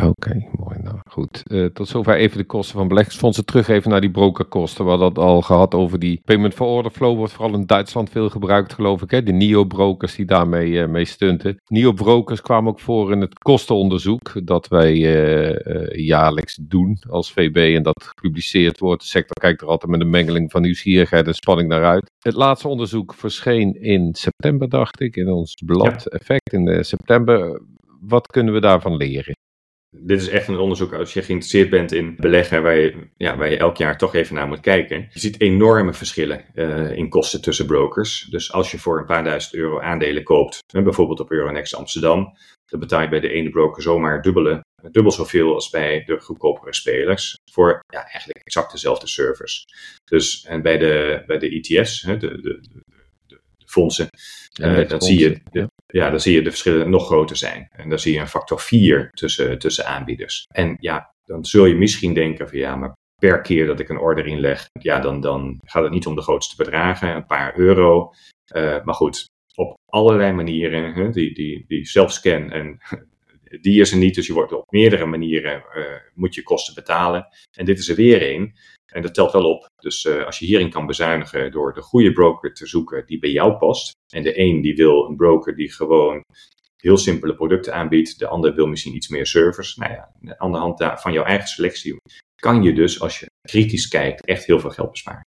Oké, 0.00 0.48
mooi. 0.58 0.78
Nou 0.82 0.98
goed. 1.04 1.42
Uh, 1.46 1.66
tot 1.66 1.88
zover 1.88 2.14
even 2.14 2.38
de 2.38 2.44
kosten 2.44 2.76
van 2.76 2.88
beleggingsfondsen. 2.88 3.44
Terug 3.44 3.68
even 3.68 3.90
naar 3.90 4.00
die 4.00 4.10
brokerkosten. 4.10 4.84
We 4.84 4.90
hadden 4.90 5.08
het 5.08 5.18
al 5.18 5.40
gehad 5.40 5.74
over 5.74 5.98
die 5.98 6.20
payment 6.24 6.54
for 6.54 6.66
order 6.66 6.90
flow. 6.90 7.16
Wordt 7.16 7.32
vooral 7.32 7.54
in 7.54 7.66
Duitsland 7.66 8.10
veel 8.10 8.28
gebruikt, 8.28 8.72
geloof 8.72 9.02
ik. 9.02 9.10
Hè? 9.10 9.22
De 9.22 9.32
NIO-brokers 9.32 10.14
die 10.14 10.24
daarmee 10.24 10.70
uh, 10.70 10.86
mee 10.86 11.04
stunten. 11.04 11.56
NIO-brokers 11.66 12.40
kwamen 12.40 12.70
ook 12.70 12.80
voor 12.80 13.12
in 13.12 13.20
het 13.20 13.38
kostenonderzoek. 13.38 14.46
Dat 14.46 14.68
wij 14.68 14.94
uh, 14.94 16.06
jaarlijks 16.06 16.58
doen 16.62 16.98
als 17.08 17.32
VB. 17.32 17.74
En 17.76 17.82
dat 17.82 18.02
gepubliceerd 18.02 18.78
wordt. 18.78 19.02
De 19.02 19.08
sector 19.08 19.36
kijkt 19.40 19.60
er 19.60 19.68
altijd 19.68 19.90
met 19.90 20.00
een 20.00 20.10
mengeling 20.10 20.50
van 20.50 20.62
nieuwsgierigheid 20.62 21.26
en 21.26 21.34
spanning 21.34 21.68
naar 21.68 21.84
uit. 21.84 22.10
Het 22.18 22.34
laatste 22.34 22.68
onderzoek 22.68 23.14
verscheen 23.14 23.82
in 23.82 24.14
september, 24.14 24.68
dacht 24.68 25.00
ik. 25.00 25.16
In 25.16 25.28
ons 25.28 25.54
blad 25.66 26.06
Effect 26.06 26.52
in 26.52 26.84
september. 26.84 27.60
Wat 28.00 28.26
kunnen 28.26 28.54
we 28.54 28.60
daarvan 28.60 28.96
leren? 28.96 29.34
Dit 29.96 30.20
is 30.20 30.28
echt 30.28 30.48
een 30.48 30.58
onderzoek 30.58 30.92
als 30.92 31.12
je 31.12 31.22
geïnteresseerd 31.22 31.70
bent 31.70 31.92
in 31.92 32.16
beleggen, 32.16 32.62
waar 32.62 32.76
je, 32.76 33.08
ja, 33.16 33.36
waar 33.36 33.50
je 33.50 33.56
elk 33.56 33.76
jaar 33.76 33.98
toch 33.98 34.14
even 34.14 34.34
naar 34.34 34.48
moet 34.48 34.60
kijken. 34.60 35.08
Je 35.12 35.20
ziet 35.20 35.40
enorme 35.40 35.92
verschillen 35.92 36.44
uh, 36.54 36.96
in 36.96 37.08
kosten 37.08 37.42
tussen 37.42 37.66
brokers. 37.66 38.26
Dus 38.30 38.52
als 38.52 38.70
je 38.70 38.78
voor 38.78 38.98
een 38.98 39.06
paar 39.06 39.24
duizend 39.24 39.54
euro 39.54 39.80
aandelen 39.80 40.22
koopt, 40.22 40.58
bijvoorbeeld 40.72 41.20
op 41.20 41.30
Euronext 41.30 41.74
Amsterdam, 41.74 42.36
dan 42.66 42.80
betaal 42.80 43.02
je 43.02 43.08
bij 43.08 43.20
de 43.20 43.32
ene 43.32 43.50
broker 43.50 43.82
zomaar 43.82 44.22
dubbele, 44.22 44.64
dubbel 44.90 45.12
zoveel 45.12 45.54
als 45.54 45.70
bij 45.70 46.04
de 46.04 46.20
goedkopere 46.20 46.74
spelers. 46.74 47.34
Voor 47.50 47.80
ja, 47.86 48.02
eigenlijk 48.02 48.38
exact 48.38 48.72
dezelfde 48.72 49.06
service. 49.06 49.64
Dus 50.04 50.44
en 50.44 50.62
bij 50.62 50.78
de, 50.78 51.22
bij 51.26 51.38
de 51.38 51.48
ETS, 51.48 52.00
de, 52.00 52.16
de, 52.16 52.40
de 52.40 52.82
fondsen, 53.72 54.08
uh, 54.60 54.88
dan 54.88 55.00
zie 55.00 55.18
je 55.18 55.40
de, 55.50 55.66
ja, 55.86 56.10
dan 56.10 56.20
zie 56.20 56.34
je 56.34 56.42
de 56.42 56.50
verschillen 56.50 56.90
nog 56.90 57.06
groter 57.06 57.36
zijn. 57.36 57.68
En 57.70 57.88
dan 57.88 57.98
zie 57.98 58.12
je 58.12 58.20
een 58.20 58.28
factor 58.28 58.60
4 58.60 59.10
tussen, 59.10 59.58
tussen 59.58 59.86
aanbieders. 59.86 60.44
En 60.48 60.76
ja, 60.80 61.14
dan 61.24 61.44
zul 61.44 61.66
je 61.66 61.74
misschien 61.74 62.14
denken 62.14 62.48
van 62.48 62.58
ja, 62.58 62.76
maar 62.76 62.94
per 63.18 63.40
keer 63.40 63.66
dat 63.66 63.80
ik 63.80 63.88
een 63.88 63.98
order 63.98 64.26
inleg, 64.26 64.68
ja, 64.80 65.00
dan, 65.00 65.20
dan 65.20 65.58
gaat 65.64 65.82
het 65.82 65.92
niet 65.92 66.06
om 66.06 66.14
de 66.14 66.22
grootste 66.22 66.56
bedragen, 66.56 67.14
een 67.14 67.26
paar 67.26 67.58
euro. 67.58 68.12
Uh, 68.56 68.84
maar 68.84 68.94
goed, 68.94 69.24
op 69.54 69.74
allerlei 69.86 70.32
manieren, 70.32 70.92
hè, 70.92 71.10
die, 71.10 71.34
die, 71.34 71.64
die 71.66 71.86
zelfscan 71.86 72.50
en 72.50 72.78
die 73.60 73.80
is 73.80 73.92
er 73.92 73.98
niet, 73.98 74.14
dus 74.14 74.26
je 74.26 74.32
wordt 74.32 74.52
op 74.52 74.70
meerdere 74.70 75.06
manieren, 75.06 75.64
uh, 75.76 75.84
moet 76.14 76.34
je 76.34 76.42
kosten 76.42 76.74
betalen. 76.74 77.26
En 77.56 77.64
dit 77.64 77.78
is 77.78 77.88
er 77.88 77.96
weer 77.96 78.34
een. 78.34 78.54
En 78.92 79.02
dat 79.02 79.14
telt 79.14 79.32
wel 79.32 79.50
op. 79.50 79.66
Dus 79.76 80.04
uh, 80.04 80.24
als 80.24 80.38
je 80.38 80.46
hierin 80.46 80.70
kan 80.70 80.86
bezuinigen 80.86 81.50
door 81.50 81.74
de 81.74 81.80
goede 81.80 82.12
broker 82.12 82.54
te 82.54 82.66
zoeken 82.66 83.06
die 83.06 83.18
bij 83.18 83.30
jou 83.30 83.56
past. 83.56 83.90
En 84.14 84.22
de 84.22 84.38
een 84.38 84.60
die 84.60 84.74
wil 84.74 85.06
een 85.08 85.16
broker 85.16 85.56
die 85.56 85.72
gewoon 85.72 86.22
heel 86.76 86.96
simpele 86.96 87.34
producten 87.34 87.74
aanbiedt. 87.74 88.18
De 88.18 88.26
ander 88.26 88.54
wil 88.54 88.66
misschien 88.66 88.94
iets 88.94 89.08
meer 89.08 89.26
service. 89.26 89.80
Nou 89.80 89.92
ja, 89.92 90.12
aan 90.36 90.52
de 90.52 90.58
hand 90.58 90.84
van 91.00 91.12
jouw 91.12 91.24
eigen 91.24 91.48
selectie 91.48 91.96
kan 92.34 92.62
je 92.62 92.74
dus, 92.74 93.00
als 93.00 93.20
je 93.20 93.26
kritisch 93.48 93.88
kijkt, 93.88 94.26
echt 94.26 94.44
heel 94.44 94.60
veel 94.60 94.70
geld 94.70 94.90
besparen. 94.90 95.22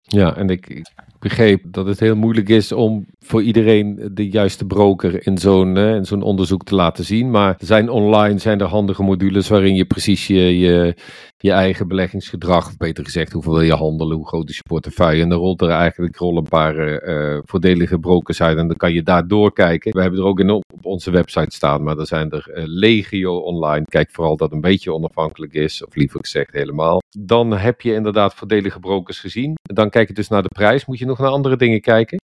Ja, 0.00 0.36
en 0.36 0.48
ik, 0.48 0.82
begreep 1.24 1.62
dat 1.66 1.86
het 1.86 2.00
heel 2.00 2.16
moeilijk 2.16 2.48
is 2.48 2.72
om 2.72 3.06
voor 3.18 3.42
iedereen 3.42 4.10
de 4.12 4.28
juiste 4.28 4.64
broker 4.64 5.26
in 5.26 5.38
zo'n 5.38 5.76
uh, 5.76 5.98
zo'n 6.02 6.22
onderzoek 6.22 6.64
te 6.64 6.74
laten 6.74 7.04
zien. 7.04 7.30
Maar 7.30 7.54
zijn 7.58 7.88
online 7.88 8.38
zijn 8.38 8.60
er 8.60 8.66
handige 8.66 9.02
modules 9.02 9.48
waarin 9.48 9.74
je 9.74 9.84
precies 9.84 10.26
je, 10.26 10.58
je, 10.58 11.52
eigen 11.52 11.88
beleggingsgedrag, 11.88 12.76
beter 12.76 13.04
gezegd, 13.04 13.32
hoeveel 13.32 13.52
wil 13.52 13.62
je 13.62 13.74
handelen, 13.74 14.16
hoe 14.16 14.26
groot 14.26 14.48
is 14.48 14.56
je 14.56 14.62
portefeuille. 14.62 15.22
En 15.22 15.28
dan 15.28 15.38
rolt 15.38 15.60
er 15.60 15.70
eigenlijk 15.70 16.16
rollen 16.16 16.42
paar 16.42 16.76
uh, 17.08 17.38
voordelige 17.44 17.98
brokers 17.98 18.42
uit 18.42 18.58
en 18.58 18.68
dan 18.68 18.76
kan 18.76 18.92
je 18.92 19.02
daar 19.02 19.26
doorkijken. 19.26 19.92
We 19.92 20.00
hebben 20.00 20.20
er 20.20 20.26
ook 20.26 20.40
in 20.40 20.50
op, 20.50 20.64
onze 20.82 21.10
website 21.10 21.54
staan, 21.54 21.82
maar 21.82 21.98
er 21.98 22.06
zijn 22.06 22.30
er 22.30 22.50
uh, 22.54 22.62
legio 22.66 23.36
online. 23.36 23.84
Kijk 23.84 24.10
vooral 24.12 24.36
dat 24.36 24.52
een 24.52 24.60
beetje 24.60 24.92
onafhankelijk 24.92 25.52
is, 25.52 25.84
of 25.84 25.94
liever 25.94 26.20
gezegd 26.20 26.52
helemaal. 26.52 27.02
Dan 27.18 27.52
heb 27.52 27.80
je 27.80 27.94
inderdaad 27.94 28.34
voordelige 28.34 28.78
brokers 28.78 29.20
gezien. 29.20 29.54
Dan 29.62 29.90
kijk 29.90 30.08
je 30.08 30.14
dus 30.14 30.28
naar 30.28 30.42
de 30.42 30.48
prijs. 30.48 30.86
Moet 30.86 30.98
je 30.98 31.06
nog 31.06 31.13
naar 31.18 31.30
andere 31.30 31.56
dingen 31.56 31.80
kijken? 31.80 32.18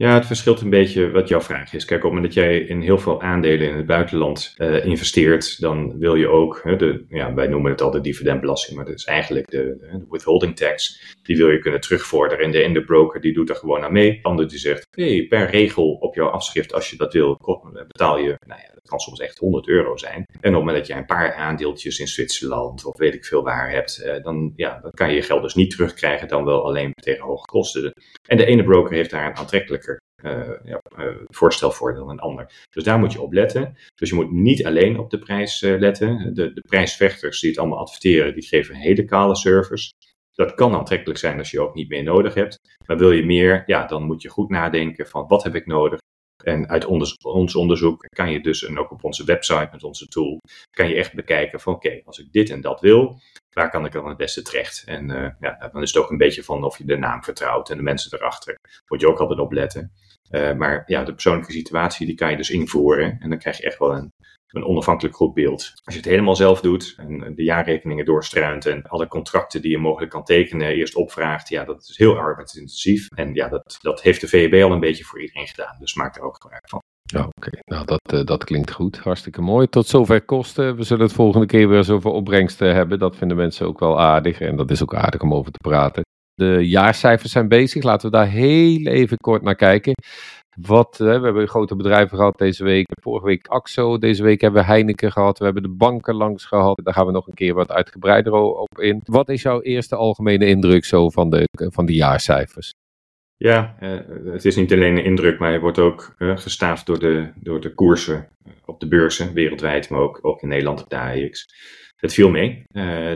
Ja, 0.00 0.14
het 0.14 0.26
verschilt 0.26 0.60
een 0.60 0.70
beetje 0.70 1.10
wat 1.10 1.28
jouw 1.28 1.40
vraag 1.40 1.72
is. 1.72 1.84
Kijk, 1.84 2.04
op 2.04 2.12
moment 2.12 2.34
dat 2.34 2.44
jij 2.44 2.58
in 2.58 2.80
heel 2.80 2.98
veel 2.98 3.22
aandelen 3.22 3.68
in 3.68 3.76
het 3.76 3.86
buitenland 3.86 4.54
uh, 4.56 4.84
investeert, 4.84 5.60
dan 5.60 5.98
wil 5.98 6.14
je 6.14 6.28
ook, 6.28 6.60
hè, 6.62 6.76
de, 6.76 7.04
ja, 7.08 7.34
wij 7.34 7.46
noemen 7.46 7.70
het 7.70 7.80
altijd 7.80 8.04
dividendbelasting, 8.04 8.76
maar 8.76 8.84
dat 8.84 8.94
is 8.94 9.04
eigenlijk 9.04 9.50
de, 9.50 9.76
de, 9.80 10.06
withholding 10.08 10.56
tax. 10.56 11.00
Die 11.22 11.36
wil 11.36 11.50
je 11.50 11.58
kunnen 11.58 11.80
terugvorderen. 11.80 12.44
En 12.44 12.50
de 12.50 12.62
ene 12.62 12.84
broker 12.84 13.20
die 13.20 13.32
doet 13.32 13.48
er 13.48 13.56
gewoon 13.56 13.82
aan 13.82 13.92
mee. 13.92 14.12
De 14.12 14.22
ander 14.22 14.48
die 14.48 14.58
zegt, 14.58 14.86
hey, 14.90 15.26
per 15.28 15.50
regel 15.50 15.92
op 15.92 16.14
jouw 16.14 16.28
afschrift, 16.28 16.74
als 16.74 16.90
je 16.90 16.96
dat 16.96 17.12
wil, 17.12 17.38
betaal 17.86 18.18
je, 18.18 18.36
nou 18.46 18.60
ja, 18.60 18.77
dat 18.80 18.90
kan 18.90 18.98
soms 18.98 19.20
echt 19.20 19.38
100 19.38 19.68
euro 19.68 19.96
zijn. 19.96 20.24
En 20.40 20.54
op 20.54 20.66
het 20.66 20.76
dat 20.76 20.86
jij 20.86 20.96
een 20.96 21.06
paar 21.06 21.34
aandeeltjes 21.34 21.98
in 21.98 22.06
Zwitserland 22.06 22.84
of 22.84 22.98
weet 22.98 23.14
ik 23.14 23.24
veel 23.24 23.42
waar 23.42 23.70
hebt, 23.70 24.02
uh, 24.04 24.22
dan, 24.22 24.52
ja, 24.56 24.80
kan 24.90 25.08
je 25.08 25.14
je 25.14 25.22
geld 25.22 25.42
dus 25.42 25.54
niet 25.54 25.70
terugkrijgen, 25.70 26.28
dan 26.28 26.44
wel 26.44 26.64
alleen 26.64 26.92
tegen 26.92 27.24
hoge 27.24 27.44
kosten. 27.44 27.92
En 28.28 28.36
de 28.36 28.44
ene 28.44 28.64
broker 28.64 28.94
heeft 28.94 29.10
daar 29.10 29.26
een 29.26 29.36
aantrekkelijke 29.36 30.00
uh, 30.24 30.50
ja, 30.64 30.80
uh, 30.98 31.16
voorstel 31.26 31.70
voor 31.70 31.94
dan 31.94 32.10
een 32.10 32.20
ander. 32.20 32.66
Dus 32.70 32.84
daar 32.84 32.98
moet 32.98 33.12
je 33.12 33.20
op 33.20 33.32
letten. 33.32 33.76
Dus 33.94 34.08
je 34.08 34.14
moet 34.14 34.32
niet 34.32 34.66
alleen 34.66 34.98
op 34.98 35.10
de 35.10 35.18
prijs 35.18 35.60
letten. 35.60 36.34
De, 36.34 36.52
de 36.52 36.60
prijsvechters 36.60 37.40
die 37.40 37.50
het 37.50 37.58
allemaal 37.58 37.78
adverteren, 37.78 38.34
die 38.34 38.46
geven 38.46 38.74
een 38.74 38.80
hele 38.80 39.04
kale 39.04 39.36
service. 39.36 39.90
Dat 40.32 40.54
kan 40.54 40.74
aantrekkelijk 40.74 41.18
zijn 41.18 41.38
als 41.38 41.50
je 41.50 41.60
ook 41.60 41.74
niet 41.74 41.88
meer 41.88 42.02
nodig 42.02 42.34
hebt. 42.34 42.58
Maar 42.86 42.98
wil 42.98 43.12
je 43.12 43.24
meer, 43.24 43.62
ja, 43.66 43.86
dan 43.86 44.02
moet 44.02 44.22
je 44.22 44.28
goed 44.28 44.48
nadenken 44.48 45.06
van 45.06 45.26
wat 45.26 45.42
heb 45.42 45.54
ik 45.54 45.66
nodig. 45.66 45.98
En 46.48 46.68
uit 46.68 46.84
ons 47.22 47.54
onderzoek 47.54 48.04
kan 48.08 48.30
je 48.30 48.40
dus, 48.40 48.64
en 48.64 48.78
ook 48.78 48.90
op 48.90 49.04
onze 49.04 49.24
website 49.24 49.68
met 49.72 49.84
onze 49.84 50.08
tool, 50.08 50.40
kan 50.70 50.88
je 50.88 50.94
echt 50.94 51.14
bekijken 51.14 51.60
van 51.60 51.74
oké, 51.74 52.00
als 52.04 52.18
ik 52.18 52.32
dit 52.32 52.50
en 52.50 52.60
dat 52.60 52.80
wil, 52.80 53.20
waar 53.52 53.70
kan 53.70 53.84
ik 53.84 53.92
dan 53.92 54.08
het 54.08 54.16
beste 54.16 54.42
terecht? 54.42 54.82
En 54.86 55.10
uh, 55.10 55.28
ja, 55.40 55.68
dan 55.72 55.82
is 55.82 55.92
het 55.92 56.02
ook 56.02 56.10
een 56.10 56.16
beetje 56.16 56.44
van 56.44 56.64
of 56.64 56.78
je 56.78 56.84
de 56.84 56.96
naam 56.96 57.24
vertrouwt 57.24 57.70
en 57.70 57.76
de 57.76 57.82
mensen 57.82 58.18
erachter. 58.18 58.58
Moet 58.88 59.00
je 59.00 59.08
ook 59.08 59.18
altijd 59.18 59.38
op 59.38 59.52
letten. 59.52 59.92
Uh, 60.30 60.54
maar 60.54 60.82
ja, 60.86 61.04
de 61.04 61.12
persoonlijke 61.12 61.52
situatie 61.52 62.06
die 62.06 62.14
kan 62.14 62.30
je 62.30 62.36
dus 62.36 62.50
invoeren 62.50 63.16
en 63.20 63.28
dan 63.28 63.38
krijg 63.38 63.56
je 63.56 63.62
echt 63.62 63.78
wel 63.78 63.94
een, 63.94 64.12
een 64.48 64.64
onafhankelijk 64.64 65.16
goed 65.16 65.34
beeld. 65.34 65.72
Als 65.84 65.94
je 65.94 66.00
het 66.00 66.10
helemaal 66.10 66.36
zelf 66.36 66.60
doet 66.60 66.94
en 66.96 67.34
de 67.34 67.42
jaarrekeningen 67.42 68.04
doorstruint 68.04 68.66
en 68.66 68.82
alle 68.82 69.08
contracten 69.08 69.62
die 69.62 69.70
je 69.70 69.78
mogelijk 69.78 70.10
kan 70.10 70.24
tekenen 70.24 70.68
eerst 70.68 70.94
opvraagt, 70.94 71.48
ja, 71.48 71.64
dat 71.64 71.86
is 71.88 71.98
heel 71.98 72.18
arbeidsintensief. 72.18 73.08
En 73.08 73.34
ja, 73.34 73.48
dat, 73.48 73.78
dat 73.80 74.02
heeft 74.02 74.20
de 74.20 74.28
VEB 74.28 74.62
al 74.62 74.72
een 74.72 74.80
beetje 74.80 75.04
voor 75.04 75.20
iedereen 75.20 75.46
gedaan, 75.46 75.76
dus 75.78 75.94
maak 75.94 76.16
er 76.16 76.22
ook 76.22 76.36
gebruik 76.40 76.68
van. 76.68 76.80
Ja, 77.02 77.28
oké. 77.36 77.50
Nou, 77.64 77.84
dat, 77.84 78.12
uh, 78.14 78.24
dat 78.24 78.44
klinkt 78.44 78.70
goed. 78.70 78.98
Hartstikke 78.98 79.40
mooi. 79.40 79.68
Tot 79.68 79.86
zover 79.86 80.22
kosten. 80.24 80.76
We 80.76 80.82
zullen 80.82 81.04
het 81.04 81.14
volgende 81.14 81.46
keer 81.46 81.68
weer 81.68 81.84
zoveel 81.84 82.12
opbrengsten 82.12 82.74
hebben. 82.74 82.98
Dat 82.98 83.16
vinden 83.16 83.36
mensen 83.36 83.66
ook 83.66 83.78
wel 83.78 84.00
aardig. 84.00 84.40
En 84.40 84.56
dat 84.56 84.70
is 84.70 84.82
ook 84.82 84.94
aardig 84.94 85.20
om 85.20 85.34
over 85.34 85.52
te 85.52 85.58
praten. 85.58 86.02
De 86.34 86.68
jaarcijfers 86.68 87.32
zijn 87.32 87.48
bezig. 87.48 87.82
Laten 87.82 88.10
we 88.10 88.16
daar 88.16 88.28
heel 88.28 88.86
even 88.86 89.16
kort 89.16 89.42
naar 89.42 89.54
kijken. 89.54 89.92
Wat, 90.60 90.96
we 90.98 91.04
hebben 91.04 91.48
grote 91.48 91.76
bedrijven 91.76 92.16
gehad 92.16 92.38
deze 92.38 92.64
week. 92.64 92.86
Vorige 93.02 93.26
week 93.26 93.46
AXO. 93.46 93.98
Deze 93.98 94.22
week 94.22 94.40
hebben 94.40 94.60
we 94.60 94.66
Heineken 94.66 95.12
gehad. 95.12 95.38
We 95.38 95.44
hebben 95.44 95.62
de 95.62 95.68
banken 95.68 96.14
langs 96.14 96.44
gehad. 96.44 96.80
Daar 96.82 96.94
gaan 96.94 97.06
we 97.06 97.12
nog 97.12 97.26
een 97.26 97.34
keer 97.34 97.54
wat 97.54 97.70
uitgebreider 97.70 98.32
op 98.32 98.78
in. 98.78 99.00
Wat 99.04 99.28
is 99.28 99.42
jouw 99.42 99.60
eerste 99.60 99.96
algemene 99.96 100.46
indruk 100.46 100.84
zo 100.84 101.08
van 101.08 101.30
de, 101.30 101.48
van 101.72 101.86
de 101.86 101.94
jaarcijfers? 101.94 102.70
Ja, 103.36 103.76
eh, 103.80 103.98
het 104.32 104.44
is 104.44 104.56
niet 104.56 104.72
alleen 104.72 104.96
een 104.96 105.04
indruk, 105.04 105.38
maar 105.38 105.52
je 105.52 105.60
wordt 105.60 105.78
ook 105.78 106.14
uh, 106.18 106.36
gestaafd 106.36 106.86
door 106.86 106.98
de, 106.98 107.32
door 107.34 107.60
de 107.60 107.74
koersen 107.74 108.28
eh, 108.44 108.52
op 108.64 108.80
de 108.80 108.88
beurzen 108.88 109.32
wereldwijd, 109.32 109.90
maar 109.90 110.00
ook, 110.00 110.18
ook 110.22 110.42
in 110.42 110.48
Nederland 110.48 110.82
op 110.82 110.88
de 110.88 110.96
AEX. 110.96 111.46
Het 111.96 112.14
viel 112.14 112.30
mee. 112.30 112.64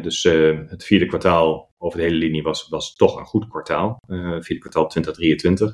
Dus 0.03 0.23
het 0.23 0.85
vierde 0.85 1.07
kwartaal 1.07 1.71
over 1.79 1.99
de 1.99 2.05
hele 2.05 2.17
linie 2.17 2.43
was, 2.43 2.69
was 2.69 2.95
toch 2.95 3.19
een 3.19 3.25
goed 3.25 3.49
kwartaal. 3.49 3.97
vierde 4.41 4.59
kwartaal 4.59 4.87
2023. 4.87 5.73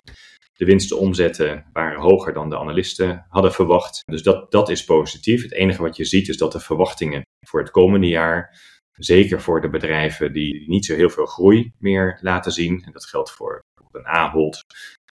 De 0.58 0.64
winsten 0.64 0.98
omzetten 0.98 1.64
waren 1.72 2.00
hoger 2.00 2.32
dan 2.32 2.50
de 2.50 2.58
analisten 2.58 3.26
hadden 3.28 3.52
verwacht. 3.52 4.00
Dus 4.04 4.22
dat, 4.22 4.50
dat 4.50 4.68
is 4.68 4.84
positief. 4.84 5.42
Het 5.42 5.52
enige 5.52 5.82
wat 5.82 5.96
je 5.96 6.04
ziet 6.04 6.28
is 6.28 6.36
dat 6.36 6.52
de 6.52 6.60
verwachtingen 6.60 7.22
voor 7.46 7.60
het 7.60 7.70
komende 7.70 8.06
jaar 8.06 8.56
Zeker 8.98 9.40
voor 9.40 9.60
de 9.60 9.70
bedrijven 9.70 10.32
die 10.32 10.68
niet 10.68 10.84
zo 10.84 10.94
heel 10.94 11.10
veel 11.10 11.26
groei 11.26 11.72
meer 11.78 12.18
laten 12.20 12.52
zien. 12.52 12.82
En 12.84 12.92
dat 12.92 13.06
geldt 13.06 13.30
voor 13.30 13.60
een 13.92 14.06
Ahold, 14.06 14.60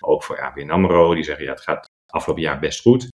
ook 0.02 0.24
voor 0.24 0.42
ABN 0.42 0.70
AMRO. 0.70 1.14
Die 1.14 1.24
zeggen 1.24 1.46
ja, 1.46 1.52
het 1.52 1.62
gaat 1.62 1.90
afgelopen 2.06 2.44
jaar 2.44 2.60
best 2.60 2.82
goed. 2.82 3.08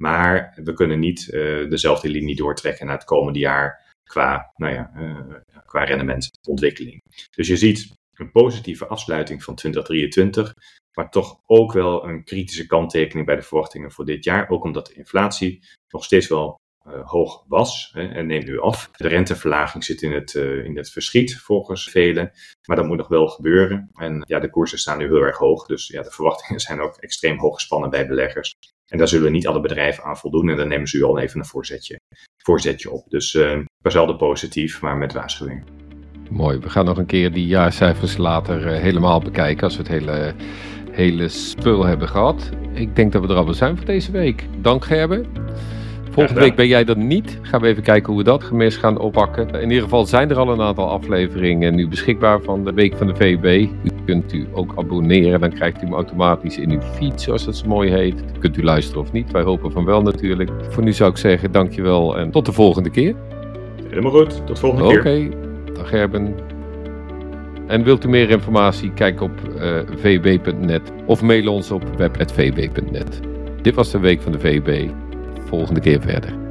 Maar 0.00 0.52
we 0.64 0.72
kunnen 0.72 0.98
niet 0.98 1.28
uh, 1.30 1.70
dezelfde 1.70 2.08
linie 2.08 2.36
doortrekken 2.36 2.86
naar 2.86 2.94
het 2.94 3.04
komende 3.04 3.38
jaar 3.38 3.94
qua, 4.02 4.52
nou 4.56 4.74
ja, 4.74 4.90
uh, 4.96 5.34
qua 5.64 5.84
rendementontwikkeling. 5.84 7.02
Dus 7.36 7.48
je 7.48 7.56
ziet 7.56 7.92
een 8.14 8.30
positieve 8.30 8.86
afsluiting 8.86 9.42
van 9.42 9.54
2023, 9.54 10.54
maar 10.94 11.10
toch 11.10 11.40
ook 11.46 11.72
wel 11.72 12.04
een 12.08 12.24
kritische 12.24 12.66
kanttekening 12.66 13.26
bij 13.26 13.36
de 13.36 13.42
verwachtingen 13.42 13.92
voor 13.92 14.04
dit 14.04 14.24
jaar. 14.24 14.48
Ook 14.48 14.64
omdat 14.64 14.86
de 14.86 14.94
inflatie 14.94 15.62
nog 15.88 16.04
steeds 16.04 16.28
wel 16.28 16.58
uh, 16.86 17.08
hoog 17.08 17.44
was 17.48 17.90
hè, 17.92 18.08
en 18.08 18.26
neemt 18.26 18.46
nu 18.46 18.60
af. 18.60 18.90
De 18.90 19.08
renteverlaging 19.08 19.84
zit 19.84 20.02
in 20.02 20.12
het, 20.12 20.34
uh, 20.34 20.64
in 20.64 20.76
het 20.76 20.90
verschiet 20.90 21.36
volgens 21.36 21.90
velen, 21.90 22.32
maar 22.66 22.76
dat 22.76 22.86
moet 22.86 22.96
nog 22.96 23.08
wel 23.08 23.28
gebeuren. 23.28 23.90
En 23.94 24.22
ja, 24.26 24.38
de 24.38 24.50
koersen 24.50 24.78
staan 24.78 24.98
nu 24.98 25.04
heel 25.04 25.22
erg 25.22 25.36
hoog, 25.36 25.66
dus 25.66 25.86
ja, 25.86 26.02
de 26.02 26.10
verwachtingen 26.10 26.60
zijn 26.70 26.80
ook 26.80 26.96
extreem 26.96 27.38
hoog 27.38 27.54
gespannen 27.54 27.90
bij 27.90 28.06
beleggers. 28.06 28.54
En 28.86 28.98
daar 28.98 29.08
zullen 29.08 29.32
niet 29.32 29.46
alle 29.46 29.60
bedrijven 29.60 30.04
aan 30.04 30.16
voldoen 30.16 30.48
en 30.48 30.56
dan 30.56 30.68
nemen 30.68 30.86
ze 30.86 30.98
u 30.98 31.02
al 31.02 31.18
even 31.18 31.40
een 31.40 31.46
voorzetje, 31.46 32.00
voorzetje 32.44 32.90
op. 32.90 33.04
Dus 33.08 33.34
uh, 33.34 34.16
positief, 34.18 34.80
maar 34.80 34.96
met 34.96 35.12
waarschuwing. 35.12 35.64
Mooi, 36.30 36.58
we 36.58 36.70
gaan 36.70 36.84
nog 36.84 36.98
een 36.98 37.06
keer 37.06 37.32
die 37.32 37.46
jaarcijfers 37.46 38.16
later 38.16 38.66
helemaal 38.66 39.20
bekijken 39.20 39.64
als 39.64 39.76
we 39.76 39.82
het 39.82 39.90
hele, 39.90 40.34
hele 41.00 41.28
spul 41.28 41.84
hebben 41.84 42.08
gehad. 42.08 42.50
Ik 42.72 42.96
denk 42.96 43.12
dat 43.12 43.22
we 43.22 43.28
er 43.28 43.34
al 43.34 43.54
zijn 43.54 43.76
voor 43.76 43.86
deze 43.86 44.10
week. 44.10 44.44
Dank 44.60 44.84
Gerben. 44.84 45.26
Volgende 46.10 46.40
week 46.40 46.54
ben 46.54 46.66
jij 46.66 46.84
dat 46.84 46.96
niet. 46.96 47.38
Gaan 47.42 47.60
we 47.60 47.66
even 47.66 47.82
kijken 47.82 48.08
hoe 48.12 48.22
we 48.22 48.28
dat 48.28 48.44
gemis 48.44 48.76
gaan 48.76 48.98
oppakken. 48.98 49.48
In 49.48 49.68
ieder 49.68 49.82
geval 49.82 50.06
zijn 50.06 50.30
er 50.30 50.36
al 50.36 50.52
een 50.52 50.60
aantal 50.60 50.88
afleveringen 50.88 51.74
nu 51.74 51.88
beschikbaar 51.88 52.40
van 52.40 52.64
de 52.64 52.72
Week 52.72 52.96
van 52.96 53.06
de 53.06 53.14
VUB. 53.14 53.44
U 53.44 53.90
kunt 54.04 54.32
u 54.32 54.46
ook 54.52 54.72
abonneren. 54.76 55.40
Dan 55.40 55.52
krijgt 55.52 55.82
u 55.82 55.84
hem 55.84 55.94
automatisch 55.94 56.58
in 56.58 56.70
uw 56.70 56.80
feed, 56.80 57.20
zoals 57.20 57.46
het 57.46 57.56
zo 57.56 57.66
mooi 57.66 57.90
heet. 57.90 58.22
kunt 58.38 58.56
u 58.56 58.62
luisteren 58.62 59.02
of 59.02 59.12
niet. 59.12 59.30
Wij 59.30 59.42
hopen 59.42 59.72
van 59.72 59.84
wel 59.84 60.02
natuurlijk. 60.02 60.50
Voor 60.68 60.82
nu 60.82 60.92
zou 60.92 61.10
ik 61.10 61.16
zeggen 61.16 61.52
dankjewel 61.52 62.18
en 62.18 62.30
tot 62.30 62.46
de 62.46 62.52
volgende 62.52 62.90
keer. 62.90 63.14
Helemaal 63.88 64.12
goed. 64.12 64.46
Tot 64.46 64.46
de 64.46 64.56
volgende 64.56 65.00
keer. 65.00 65.26
Oké. 65.26 65.36
Dag 65.72 65.88
Gerben. 65.88 66.34
En 67.70 67.82
wilt 67.82 68.04
u 68.04 68.08
meer 68.08 68.30
informatie? 68.30 68.92
Kijk 68.92 69.20
op 69.20 69.30
uh, 69.48 69.78
eh, 69.78 69.86
vb.net 69.96 70.92
of 71.06 71.22
mail 71.22 71.52
ons 71.52 71.70
op 71.70 71.96
web.vb.net. 71.96 73.20
Dit 73.62 73.74
was 73.74 73.90
de 73.90 73.98
Week 73.98 74.22
van 74.22 74.32
de 74.32 74.38
VB 74.38 74.90
volgende 75.46 75.80
keer 75.80 76.00
verder. 76.00 76.49